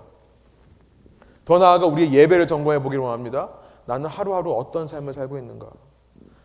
더 1.44 1.58
나아가 1.58 1.86
우리의 1.86 2.12
예배를 2.12 2.46
점검해 2.46 2.82
보기를 2.82 3.02
원합니다. 3.02 3.50
나는 3.86 4.08
하루하루 4.08 4.52
어떤 4.52 4.86
삶을 4.86 5.12
살고 5.12 5.38
있는가? 5.38 5.68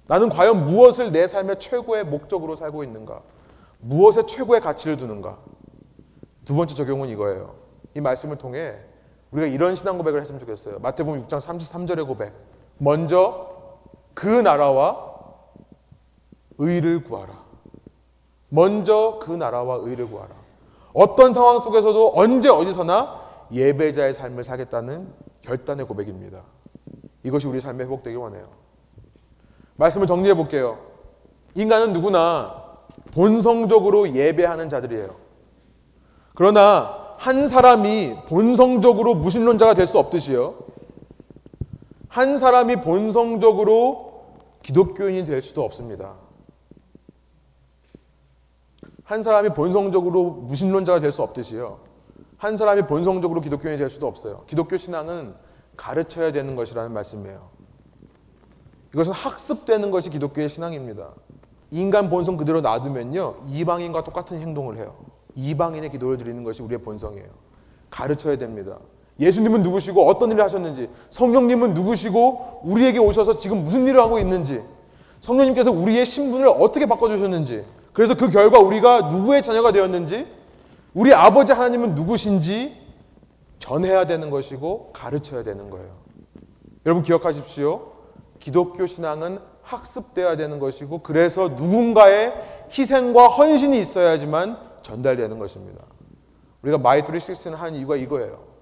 나는 0.07 0.29
과연 0.29 0.65
무엇을 0.65 1.11
내 1.11 1.27
삶의 1.27 1.59
최고의 1.59 2.05
목적으로 2.05 2.55
살고 2.55 2.83
있는가? 2.83 3.21
무엇에 3.79 4.25
최고의 4.25 4.61
가치를 4.61 4.97
두는가? 4.97 5.37
두 6.45 6.55
번째 6.55 6.75
적용은 6.75 7.09
이거예요. 7.09 7.55
이 7.95 8.01
말씀을 8.01 8.37
통해 8.37 8.75
우리가 9.31 9.47
이런 9.47 9.75
신앙 9.75 9.97
고백을 9.97 10.21
했으면 10.21 10.39
좋겠어요. 10.39 10.79
마태복음 10.79 11.25
6장 11.25 11.39
33절의 11.39 12.07
고백. 12.07 12.33
먼저 12.77 13.49
그 14.13 14.27
나라와 14.27 15.13
의를 16.57 17.03
구하라. 17.03 17.33
먼저 18.49 19.19
그 19.21 19.31
나라와 19.31 19.77
의를 19.81 20.09
구하라. 20.09 20.31
어떤 20.93 21.33
상황 21.33 21.57
속에서도 21.59 22.13
언제 22.15 22.49
어디서나 22.49 23.21
예배자의 23.51 24.13
삶을 24.13 24.43
살겠다는 24.43 25.07
결단의 25.41 25.87
고백입니다. 25.87 26.41
이것이 27.23 27.47
우리 27.47 27.59
삶의 27.59 27.87
회복되길 27.87 28.17
원해요. 28.17 28.47
말씀을 29.75 30.05
정리해 30.05 30.35
볼게요. 30.35 30.77
인간은 31.55 31.93
누구나 31.93 32.63
본성적으로 33.13 34.13
예배하는 34.13 34.69
자들이에요. 34.69 35.15
그러나 36.35 37.13
한 37.17 37.47
사람이 37.47 38.17
본성적으로 38.27 39.15
무신론자가 39.15 39.73
될 39.73 39.87
수 39.87 39.97
없듯이요. 39.99 40.55
한 42.13 42.37
사람이 42.37 42.75
본성적으로 42.81 44.35
기독교인이 44.61 45.25
될 45.25 45.41
수도 45.41 45.63
없습니다. 45.63 46.13
한 49.03 49.23
사람이 49.23 49.55
본성적으로 49.55 50.29
무신론자가 50.29 50.99
될 50.99 51.11
수 51.11 51.23
없듯이요. 51.23 51.79
한 52.37 52.55
사람이 52.55 52.83
본성적으로 52.83 53.41
기독교인이 53.41 53.79
될 53.79 53.89
수도 53.89 54.05
없어요. 54.05 54.43
기독교 54.45 54.77
신앙은 54.77 55.33
가르쳐야 55.75 56.31
되는 56.31 56.55
것이라는 56.55 56.93
말씀이에요. 56.93 57.49
이것은 58.93 59.11
학습되는 59.11 59.89
것이 59.89 60.11
기독교의 60.11 60.49
신앙입니다. 60.49 61.13
인간 61.71 62.11
본성 62.11 62.37
그대로 62.37 62.61
놔두면요. 62.61 63.37
이방인과 63.47 64.03
똑같은 64.03 64.39
행동을 64.39 64.77
해요. 64.77 65.03
이방인의 65.33 65.89
기도를 65.89 66.19
드리는 66.19 66.43
것이 66.43 66.61
우리의 66.61 66.83
본성이에요. 66.83 67.29
가르쳐야 67.89 68.37
됩니다. 68.37 68.77
예수님은 69.19 69.61
누구시고 69.61 70.07
어떤 70.07 70.31
일을 70.31 70.43
하셨는지, 70.43 70.89
성령님은 71.09 71.73
누구시고 71.73 72.61
우리에게 72.63 72.99
오셔서 72.99 73.37
지금 73.37 73.63
무슨 73.63 73.87
일을 73.87 73.99
하고 73.99 74.19
있는지, 74.19 74.61
성령님께서 75.21 75.71
우리의 75.71 76.05
신분을 76.05 76.47
어떻게 76.47 76.85
바꿔주셨는지, 76.85 77.65
그래서 77.93 78.15
그 78.15 78.29
결과 78.29 78.59
우리가 78.59 79.03
누구의 79.03 79.41
자녀가 79.41 79.71
되었는지, 79.71 80.27
우리 80.93 81.13
아버지 81.13 81.53
하나님은 81.53 81.95
누구신지 81.95 82.77
전해야 83.59 84.05
되는 84.05 84.29
것이고 84.29 84.91
가르쳐야 84.93 85.43
되는 85.43 85.69
거예요. 85.69 85.89
여러분 86.85 87.01
기억하십시오. 87.01 87.93
기독교 88.39 88.85
신앙은 88.85 89.39
학습돼야 89.61 90.35
되는 90.35 90.59
것이고 90.59 90.99
그래서 90.99 91.49
누군가의 91.49 92.33
희생과 92.69 93.29
헌신이 93.29 93.79
있어야지만 93.79 94.57
전달되는 94.81 95.39
것입니다. 95.39 95.85
우리가 96.61 96.77
마이트리 96.77 97.19
식스는 97.19 97.57
한 97.57 97.73
이유가 97.73 97.95
이거예요. 97.95 98.52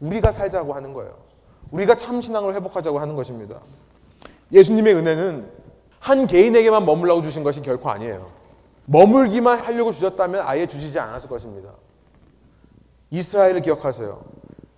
우리가 0.00 0.30
살자고 0.30 0.72
하는 0.74 0.92
거예요. 0.92 1.14
우리가 1.70 1.94
참 1.94 2.20
신앙을 2.20 2.54
회복하자고 2.54 2.98
하는 2.98 3.14
것입니다. 3.14 3.60
예수님의 4.52 4.94
은혜는 4.94 5.50
한 6.00 6.26
개인에게만 6.26 6.84
머물라고 6.84 7.22
주신 7.22 7.42
것이 7.42 7.60
결코 7.62 7.90
아니에요. 7.90 8.30
머물기만 8.86 9.58
하려고 9.58 9.92
주셨다면 9.92 10.42
아예 10.44 10.66
주시지 10.66 10.98
않았을 10.98 11.28
것입니다. 11.28 11.70
이스라엘을 13.10 13.62
기억하세요. 13.62 14.20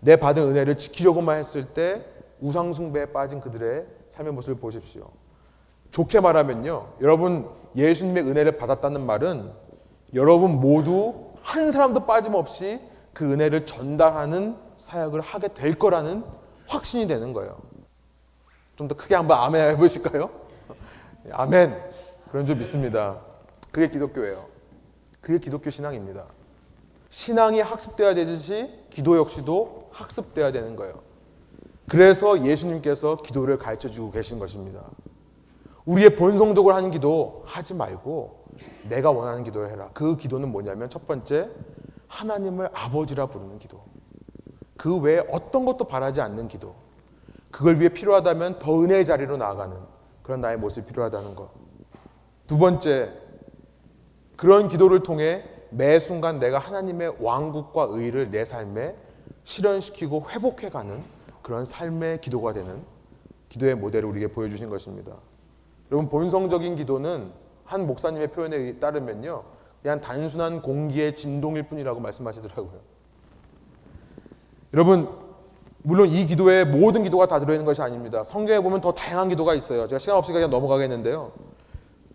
내 0.01 0.17
받은 0.17 0.43
은혜를 0.43 0.77
지키려고만 0.77 1.39
했을 1.39 1.67
때 1.67 2.05
우상숭배에 2.41 3.07
빠진 3.07 3.41
그들의 3.41 3.87
삶의 4.11 4.33
모습을 4.33 4.57
보십시오. 4.57 5.09
좋게 5.93 6.21
말하면요. 6.21 6.95
여러분 7.01 7.49
예수님의 7.77 8.25
은혜를 8.25 8.57
받았다는 8.59 9.07
말은 9.07 9.53
여러분 10.15 10.61
모두 10.61 11.15
한 11.43 11.71
사람도 11.71 12.05
빠짐없이 12.07 12.81
그 13.13 13.33
은혜를 13.33 13.65
전달하는 13.67 14.57
사역을 14.77 15.21
하게 15.21 15.49
될 15.49 15.75
거라는 15.75 16.25
확신이 16.67 17.07
되는 17.07 17.33
거예요. 17.33 17.59
좀 18.77 18.89
더 18.89 18.97
크게 18.97 19.15
한번 19.15 19.39
아멘 19.39 19.71
해보실까요? 19.73 20.31
아멘. 21.31 21.79
그런 22.31 22.47
줄 22.47 22.57
믿습니다. 22.57 23.21
그게 23.71 23.89
기독교예요. 23.89 24.47
그게 25.21 25.39
기독교 25.39 25.71
신앙입니다. 25.71 26.25
신앙이 27.11 27.61
학습되어야 27.61 28.15
되듯이 28.15 28.71
기도 28.91 29.17
역시도 29.19 29.91
학습되어야 29.93 30.51
되는 30.53 30.75
거예요. 30.77 31.03
그래서 31.89 32.43
예수님께서 32.45 33.17
기도를 33.19 33.59
가르쳐 33.59 33.89
주고 33.89 34.11
계신 34.11 34.39
것입니다. 34.39 34.81
우리의 35.85 36.17
본성적으로 36.17 36.75
하는 36.75 36.91
기도 36.91 37.43
하지 37.45 37.75
말고 37.75 38.47
내가 38.89 39.11
원하는 39.11 39.45
기도를 39.45 39.71
해라. 39.71 39.91
그 39.93 40.17
기도는 40.17 40.51
뭐냐면 40.51 40.89
첫 40.89 41.07
번째 41.07 41.51
하나님을 42.09 42.71
아버지라 42.73 43.27
부르는 43.27 43.59
기도. 43.59 43.83
그 44.83 44.99
외에 44.99 45.25
어떤 45.31 45.65
것도 45.65 45.85
바라지 45.85 46.21
않는 46.21 46.49
기도. 46.49 46.75
그걸 47.53 47.79
위해 47.79 47.89
필요하다면 47.89 48.59
더 48.59 48.83
은혜의 48.83 49.05
자리로 49.05 49.37
나아가는 49.37 49.77
그런 50.25 50.41
나의 50.41 50.57
모습이 50.57 50.89
필요하다는 50.89 51.37
것. 51.37 51.51
두 52.49 52.59
번째 52.59 53.13
그런 54.35 54.67
기도를 54.67 55.05
통해 55.05 55.45
매 55.71 56.01
순간 56.01 56.41
내가 56.41 56.59
하나님의 56.59 57.19
왕국과 57.21 57.87
의를 57.91 58.33
내 58.33 58.45
삶에 58.45 58.97
실현시키고 59.45 60.27
회복해가는 60.29 61.05
그런 61.43 61.65
삶의 61.65 62.21
기도가 62.21 62.53
되는 62.53 62.83
기도의 63.51 63.77
모델을 63.77 64.09
우리에게 64.09 64.33
보여주신 64.35 64.69
것입니다. 64.69 65.13
여러분 65.93 66.11
본성적인 66.11 66.75
기도는 66.75 67.31
한 67.65 67.87
목사님의 67.87 68.33
표현에 68.33 68.81
따르면요, 68.81 69.45
그냥 69.81 70.01
단순한 70.01 70.61
공기의 70.61 71.15
진동일 71.15 71.69
뿐이라고 71.69 72.01
말씀하시더라고요. 72.01 72.92
여러분 74.73 75.09
물론 75.83 76.09
이 76.09 76.27
기도에 76.27 76.65
모든 76.65 77.03
기도가 77.03 77.27
다 77.27 77.41
들어있는 77.41 77.67
것이 77.67 77.83
아닙니다. 77.83 78.23
성경에 78.23 78.61
보면 78.61 78.81
더 78.81 78.93
다양한 78.93 79.29
기도가 79.29 79.55
있어요. 79.55 79.87
제가 79.87 79.99
시간 79.99 80.17
없으니까 80.17 80.41
그냥 80.41 80.51
넘어가겠는데요. 80.51 81.33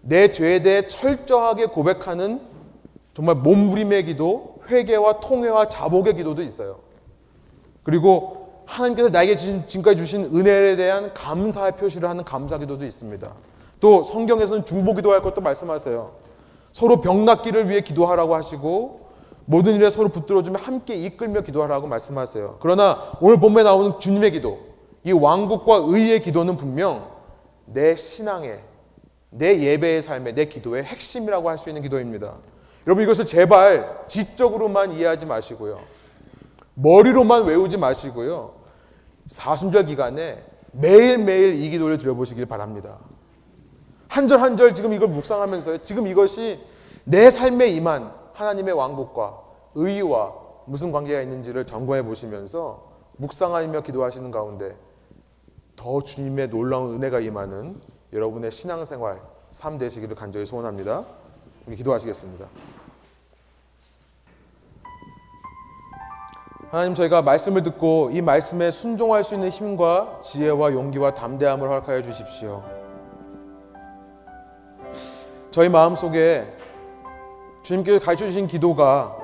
내 0.01 0.32
죄에 0.32 0.62
대해 0.62 0.88
철저하게 0.88 1.66
고백하는 1.66 2.41
정말 3.14 3.36
몸부림의 3.36 4.05
기도, 4.05 4.60
회개와 4.70 5.20
통회와 5.20 5.68
자복의 5.68 6.16
기도도 6.16 6.43
있어요. 6.43 6.80
그리고 7.84 8.64
하나님께서 8.66 9.10
나에게 9.10 9.36
지금까지 9.36 9.97
주신 9.97 10.26
은혜에 10.26 10.76
대한 10.76 11.14
감사의 11.14 11.74
표시를 11.74 12.10
하는 12.10 12.24
감사 12.24 12.58
기도도 12.58 12.86
있습니다. 12.86 13.34
또 13.80 14.03
성경에서는 14.03 14.66
중보 14.66 14.93
기도할 14.93 15.22
것도 15.22 15.41
말씀하세요. 15.41 16.12
서로 16.72 17.01
병 17.01 17.26
낫기를 17.26 17.70
위해 17.70 17.82
기도하라고 17.82 18.36
하시고 18.36 19.07
모든 19.50 19.76
일에 19.76 19.89
서로 19.89 20.10
붙들어주며 20.10 20.60
함께 20.60 20.93
이끌며 20.95 21.41
기도하라고 21.41 21.88
말씀하세요. 21.88 22.58
그러나 22.60 23.14
오늘 23.22 23.39
본문에 23.39 23.64
나오는 23.64 23.98
주님의 23.98 24.32
기도, 24.32 24.60
이 25.06 25.14
왕국과 25.14 25.84
의의 25.88 26.22
기도는 26.22 26.58
분명 26.58 27.10
내 27.66 27.95
신앙의, 27.95 28.60
내 29.30 29.58
예배의 29.58 30.02
삶의, 30.02 30.36
내 30.36 30.45
기도의 30.45 30.84
핵심이라고 30.84 31.50
할 31.50 31.58
수 31.58 31.70
있는 31.70 31.82
기도입니다. 31.82 32.34
여러분 32.86 33.04
이것을 33.06 33.26
제발 33.26 34.04
지적으로만 34.08 34.91
이해하지 34.91 35.26
마시고요. 35.26 35.80
머리로만 36.74 37.45
외우지 37.45 37.78
마시고요. 37.78 38.52
사순절 39.28 39.86
기간에 39.86 40.43
매일매일 40.74 41.56
이 41.56 41.70
기도를 41.70 41.98
드려보시길 41.98 42.45
바랍니다. 42.48 42.98
한 44.10 44.28
절 44.28 44.39
한 44.41 44.58
절 44.58 44.76
지금 44.76 44.91
이걸 44.93 45.08
묵상하면서 45.08 45.78
지금 45.84 46.06
이것이 46.08 46.60
내 47.06 47.30
삶에 47.32 47.68
임한 47.70 48.12
하나님의 48.38 48.75
왕국과 48.75 49.41
의와 49.73 50.33
무슨 50.65 50.91
관계가 50.91 51.21
있는지를 51.21 51.65
점검해 51.65 52.03
보시면서 52.03 52.83
묵상하며 53.17 53.81
기도하시는 53.81 54.29
가운데 54.29 54.75
더 55.75 56.01
주님의 56.01 56.49
놀라운 56.49 56.93
은혜가 56.93 57.19
임하는 57.19 57.81
여러분의 58.13 58.51
신앙생활 58.51 59.19
삶 59.49 59.77
되시기를 59.79 60.15
간절히 60.15 60.45
소원합니다. 60.45 61.03
우리 61.65 61.75
기도하시겠습니다. 61.75 62.45
하나님 66.69 66.93
저희가 66.93 67.21
말씀을 67.23 67.63
듣고 67.63 68.11
이 68.11 68.21
말씀에 68.21 68.69
순종할 68.69 69.23
수 69.23 69.33
있는 69.33 69.49
힘과 69.49 70.19
지혜와 70.21 70.73
용기와 70.73 71.13
담대함을 71.13 71.67
허락하여 71.67 72.01
주십시오. 72.03 72.61
저희 75.49 75.69
마음 75.69 75.95
속에 75.95 76.57
주님께서 77.68 77.99
가르쳐 77.99 78.26
주신 78.28 78.47
기도가 78.47 79.18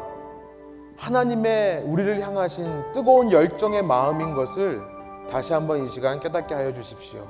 하나님의 0.98 1.84
우리를 1.84 2.20
향하신 2.20 2.92
뜨거운 2.92 3.32
열정의 3.32 3.82
마음인 3.84 4.34
것을 4.34 4.82
다시 5.30 5.54
한번 5.54 5.82
이 5.82 5.88
시간 5.88 6.20
깨닫게 6.20 6.54
하여 6.54 6.74
주십시오. 6.74 7.26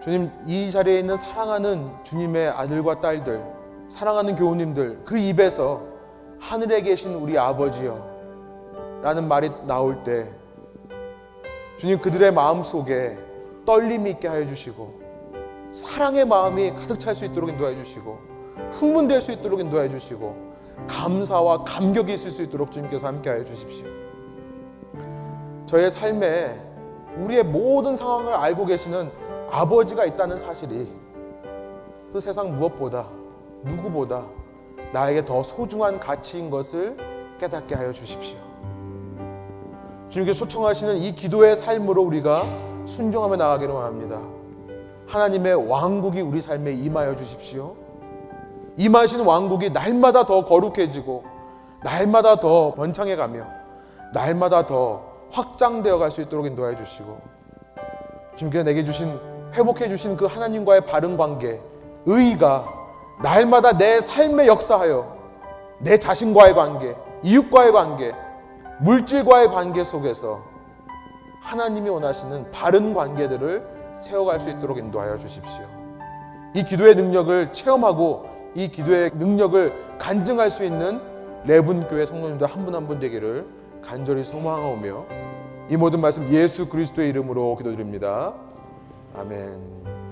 주님, 0.00 0.30
이 0.46 0.70
자리에 0.70 1.00
있는 1.00 1.16
사랑하는 1.16 1.90
주님의 2.04 2.50
아들과 2.50 3.00
딸들, 3.00 3.44
사랑하는 3.88 4.36
교우님들, 4.36 5.00
그 5.04 5.18
입에서 5.18 5.82
하늘에 6.38 6.80
계신 6.80 7.14
우리 7.14 7.36
아버지여 7.36 9.00
라는 9.02 9.26
말이 9.26 9.50
나올 9.66 10.04
때 10.04 10.30
주님 11.78 11.98
그들의 11.98 12.32
마음 12.32 12.62
속에 12.62 13.18
떨림이 13.66 14.10
있게 14.12 14.28
하여 14.28 14.46
주시고 14.46 15.00
사랑의 15.72 16.24
마음이 16.26 16.74
가득 16.74 17.00
찰 17.00 17.16
수 17.16 17.24
있도록 17.24 17.50
인도해 17.50 17.74
주시고 17.74 18.33
흥분될 18.72 19.20
수 19.20 19.32
있도록 19.32 19.60
인도해 19.60 19.88
주시고 19.88 20.54
감사와 20.88 21.64
감격이 21.64 22.12
있을 22.14 22.30
수 22.30 22.42
있도록 22.42 22.70
주님께서 22.70 23.06
함께 23.06 23.30
하여 23.30 23.44
주십시오. 23.44 23.86
저의 25.66 25.90
삶에 25.90 26.60
우리의 27.18 27.44
모든 27.44 27.96
상황을 27.96 28.32
알고 28.32 28.66
계시는 28.66 29.10
아버지가 29.50 30.04
있다는 30.04 30.38
사실이 30.38 30.88
그 32.12 32.20
세상 32.20 32.56
무엇보다 32.56 33.06
누구보다 33.62 34.24
나에게 34.92 35.24
더 35.24 35.42
소중한 35.42 35.98
가치인 35.98 36.50
것을 36.50 36.96
깨닫게 37.38 37.74
하여 37.74 37.92
주십시오. 37.92 38.38
주님께서 40.08 40.38
초청하시는 40.38 40.96
이 40.98 41.14
기도의 41.14 41.56
삶으로 41.56 42.02
우리가 42.02 42.44
순종하며 42.86 43.36
나가기를 43.36 43.74
원합니다. 43.74 44.20
하나님의 45.06 45.68
왕국이 45.68 46.20
우리 46.20 46.40
삶에 46.40 46.72
임하여 46.72 47.16
주십시오. 47.16 47.74
임하시는 48.76 49.24
왕국이 49.24 49.70
날마다 49.70 50.26
더 50.26 50.44
거룩해지고 50.44 51.24
날마다 51.82 52.40
더 52.40 52.74
번창해 52.74 53.16
가며 53.16 53.44
날마다 54.12 54.66
더 54.66 55.02
확장되어 55.30 55.98
갈 55.98 56.10
수 56.10 56.22
있도록 56.22 56.46
인도해 56.46 56.76
주시고 56.76 57.18
주님께서 58.36 58.64
내게 58.64 58.84
주신 58.84 59.18
회복해 59.52 59.88
주신 59.88 60.16
그 60.16 60.26
하나님과의 60.26 60.86
바른 60.86 61.16
관계 61.16 61.60
의가 62.06 62.64
날마다 63.22 63.76
내 63.76 64.00
삶에 64.00 64.46
역사하여 64.46 65.16
내 65.78 65.96
자신과의 65.96 66.54
관계 66.54 66.96
이웃과의 67.22 67.72
관계 67.72 68.12
물질과의 68.80 69.48
관계 69.48 69.84
속에서 69.84 70.42
하나님이 71.40 71.90
원하시는 71.90 72.50
바른 72.50 72.94
관계들을 72.94 73.98
세워갈 73.98 74.40
수 74.40 74.50
있도록 74.50 74.78
인도하여 74.78 75.16
주십시오. 75.18 75.64
이 76.54 76.64
기도의 76.64 76.94
능력을 76.94 77.52
체험하고 77.52 78.33
이 78.54 78.68
기도의 78.68 79.10
능력을 79.14 79.72
간증할 79.98 80.50
수 80.50 80.64
있는 80.64 81.00
레분교회 81.44 82.06
성도님들 82.06 82.46
한 82.46 82.64
분 82.64 82.74
한 82.74 82.86
분 82.86 82.98
되기를 82.98 83.44
간절히 83.82 84.24
소망하오며 84.24 85.04
이 85.70 85.76
모든 85.76 86.00
말씀 86.00 86.28
예수 86.32 86.68
그리스도의 86.68 87.08
이름으로 87.10 87.56
기도드립니다. 87.56 88.34
아멘. 89.16 90.03